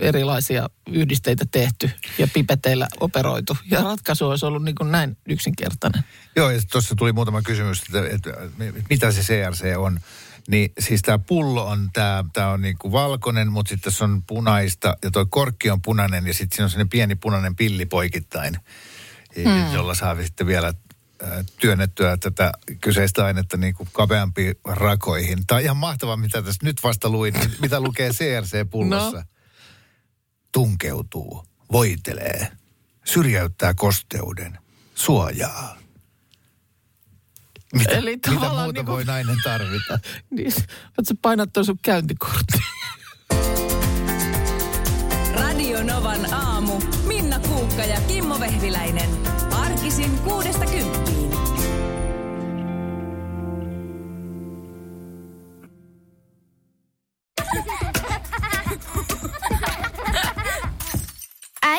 erilaisia 0.00 0.70
yhdisteitä 0.90 1.44
tehty 1.50 1.90
ja 2.18 2.28
pipeteillä 2.34 2.88
operoitu. 3.00 3.56
Ja 3.70 3.82
ratkaisu 3.82 4.28
olisi 4.28 4.46
ollut 4.46 4.64
niin 4.64 4.74
kuin 4.74 4.92
näin 4.92 5.16
yksinkertainen. 5.28 6.04
Joo, 6.36 6.50
ja 6.50 6.60
tuossa 6.72 6.94
tuli 6.94 7.12
muutama 7.12 7.42
kysymys, 7.42 7.82
että, 7.82 8.08
että 8.08 8.30
mitä 8.90 9.12
se 9.12 9.20
CRC 9.20 9.76
on. 9.76 10.00
Niin 10.48 10.72
siis 10.78 11.02
tämä 11.02 11.18
pullo 11.18 11.66
on, 11.66 11.90
tämä 11.92 12.24
tää 12.32 12.50
on 12.50 12.60
niinku 12.60 12.92
valkoinen, 12.92 13.52
mutta 13.52 13.68
sitten 13.68 13.92
tässä 13.92 14.04
on 14.04 14.22
punaista 14.22 14.96
ja 15.04 15.10
toi 15.10 15.26
korkki 15.30 15.70
on 15.70 15.82
punainen 15.82 16.26
ja 16.26 16.34
sitten 16.34 16.56
siinä 16.56 16.64
on 16.64 16.70
sellainen 16.70 16.88
pieni 16.88 17.14
punainen 17.14 17.56
pilli 17.56 17.86
poikittain, 17.86 18.56
hmm. 19.44 19.74
jolla 19.74 19.94
saa 19.94 20.22
sitten 20.22 20.46
vielä 20.46 20.74
työnnettyä 21.60 22.16
tätä 22.16 22.52
kyseistä 22.80 23.24
ainetta 23.24 23.56
niin 23.56 23.74
kuin 23.74 23.88
kapeampiin 23.92 24.54
rakoihin. 24.64 25.46
Tämä 25.46 25.56
on 25.56 25.62
ihan 25.62 25.76
mahtavaa, 25.76 26.16
mitä 26.16 26.42
tässä 26.42 26.66
nyt 26.66 26.82
vasta 26.82 27.08
luin, 27.08 27.34
mitä 27.60 27.80
lukee 27.80 28.10
CRC-pullossa. 28.10 29.16
No. 29.16 29.35
Tunkeutuu, 30.52 31.44
voitelee, 31.72 32.48
syrjäyttää 33.04 33.74
kosteuden, 33.74 34.58
suojaa. 34.94 35.76
Mitä, 37.74 37.90
Eli 37.90 38.10
mitä 38.10 38.30
tavallaan 38.30 38.66
muuta 38.66 38.78
niinku- 38.78 38.92
voi 38.92 39.04
nainen 39.04 39.36
tarvita? 39.44 39.98
Niin, 40.30 40.52
oot 40.98 41.06
sä 41.08 41.14
painat 41.22 41.52
tuon 41.52 41.66
sun 41.66 41.78
käyntikortti. 41.82 42.58
Radio 45.40 45.82
Novan 45.82 46.32
aamu. 46.34 46.72
Minna 47.06 47.38
Kuukka 47.38 47.84
ja 47.84 48.00
Kimmo 48.00 48.40
Vehviläinen. 48.40 49.10
Arkisin 49.52 50.18
kuudesta 50.18 50.66
kymppiin. 50.66 51.25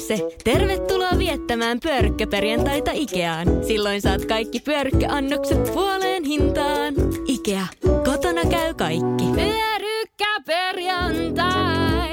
Se! 0.00 0.28
Tervetuloa 0.44 1.18
viettämään 1.18 1.80
pyörykkäperjantaita 1.80 2.90
Ikeaan. 2.94 3.48
Silloin 3.66 4.02
saat 4.02 4.24
kaikki 4.24 4.60
pyörykkäannokset 4.60 5.74
puoleen 5.74 6.24
hintaan. 6.24 6.94
Ikea. 7.26 7.66
Kotona 8.04 8.42
käy 8.50 8.74
kaikki. 8.74 9.24
Pyörykkäperjantai! 9.34 12.09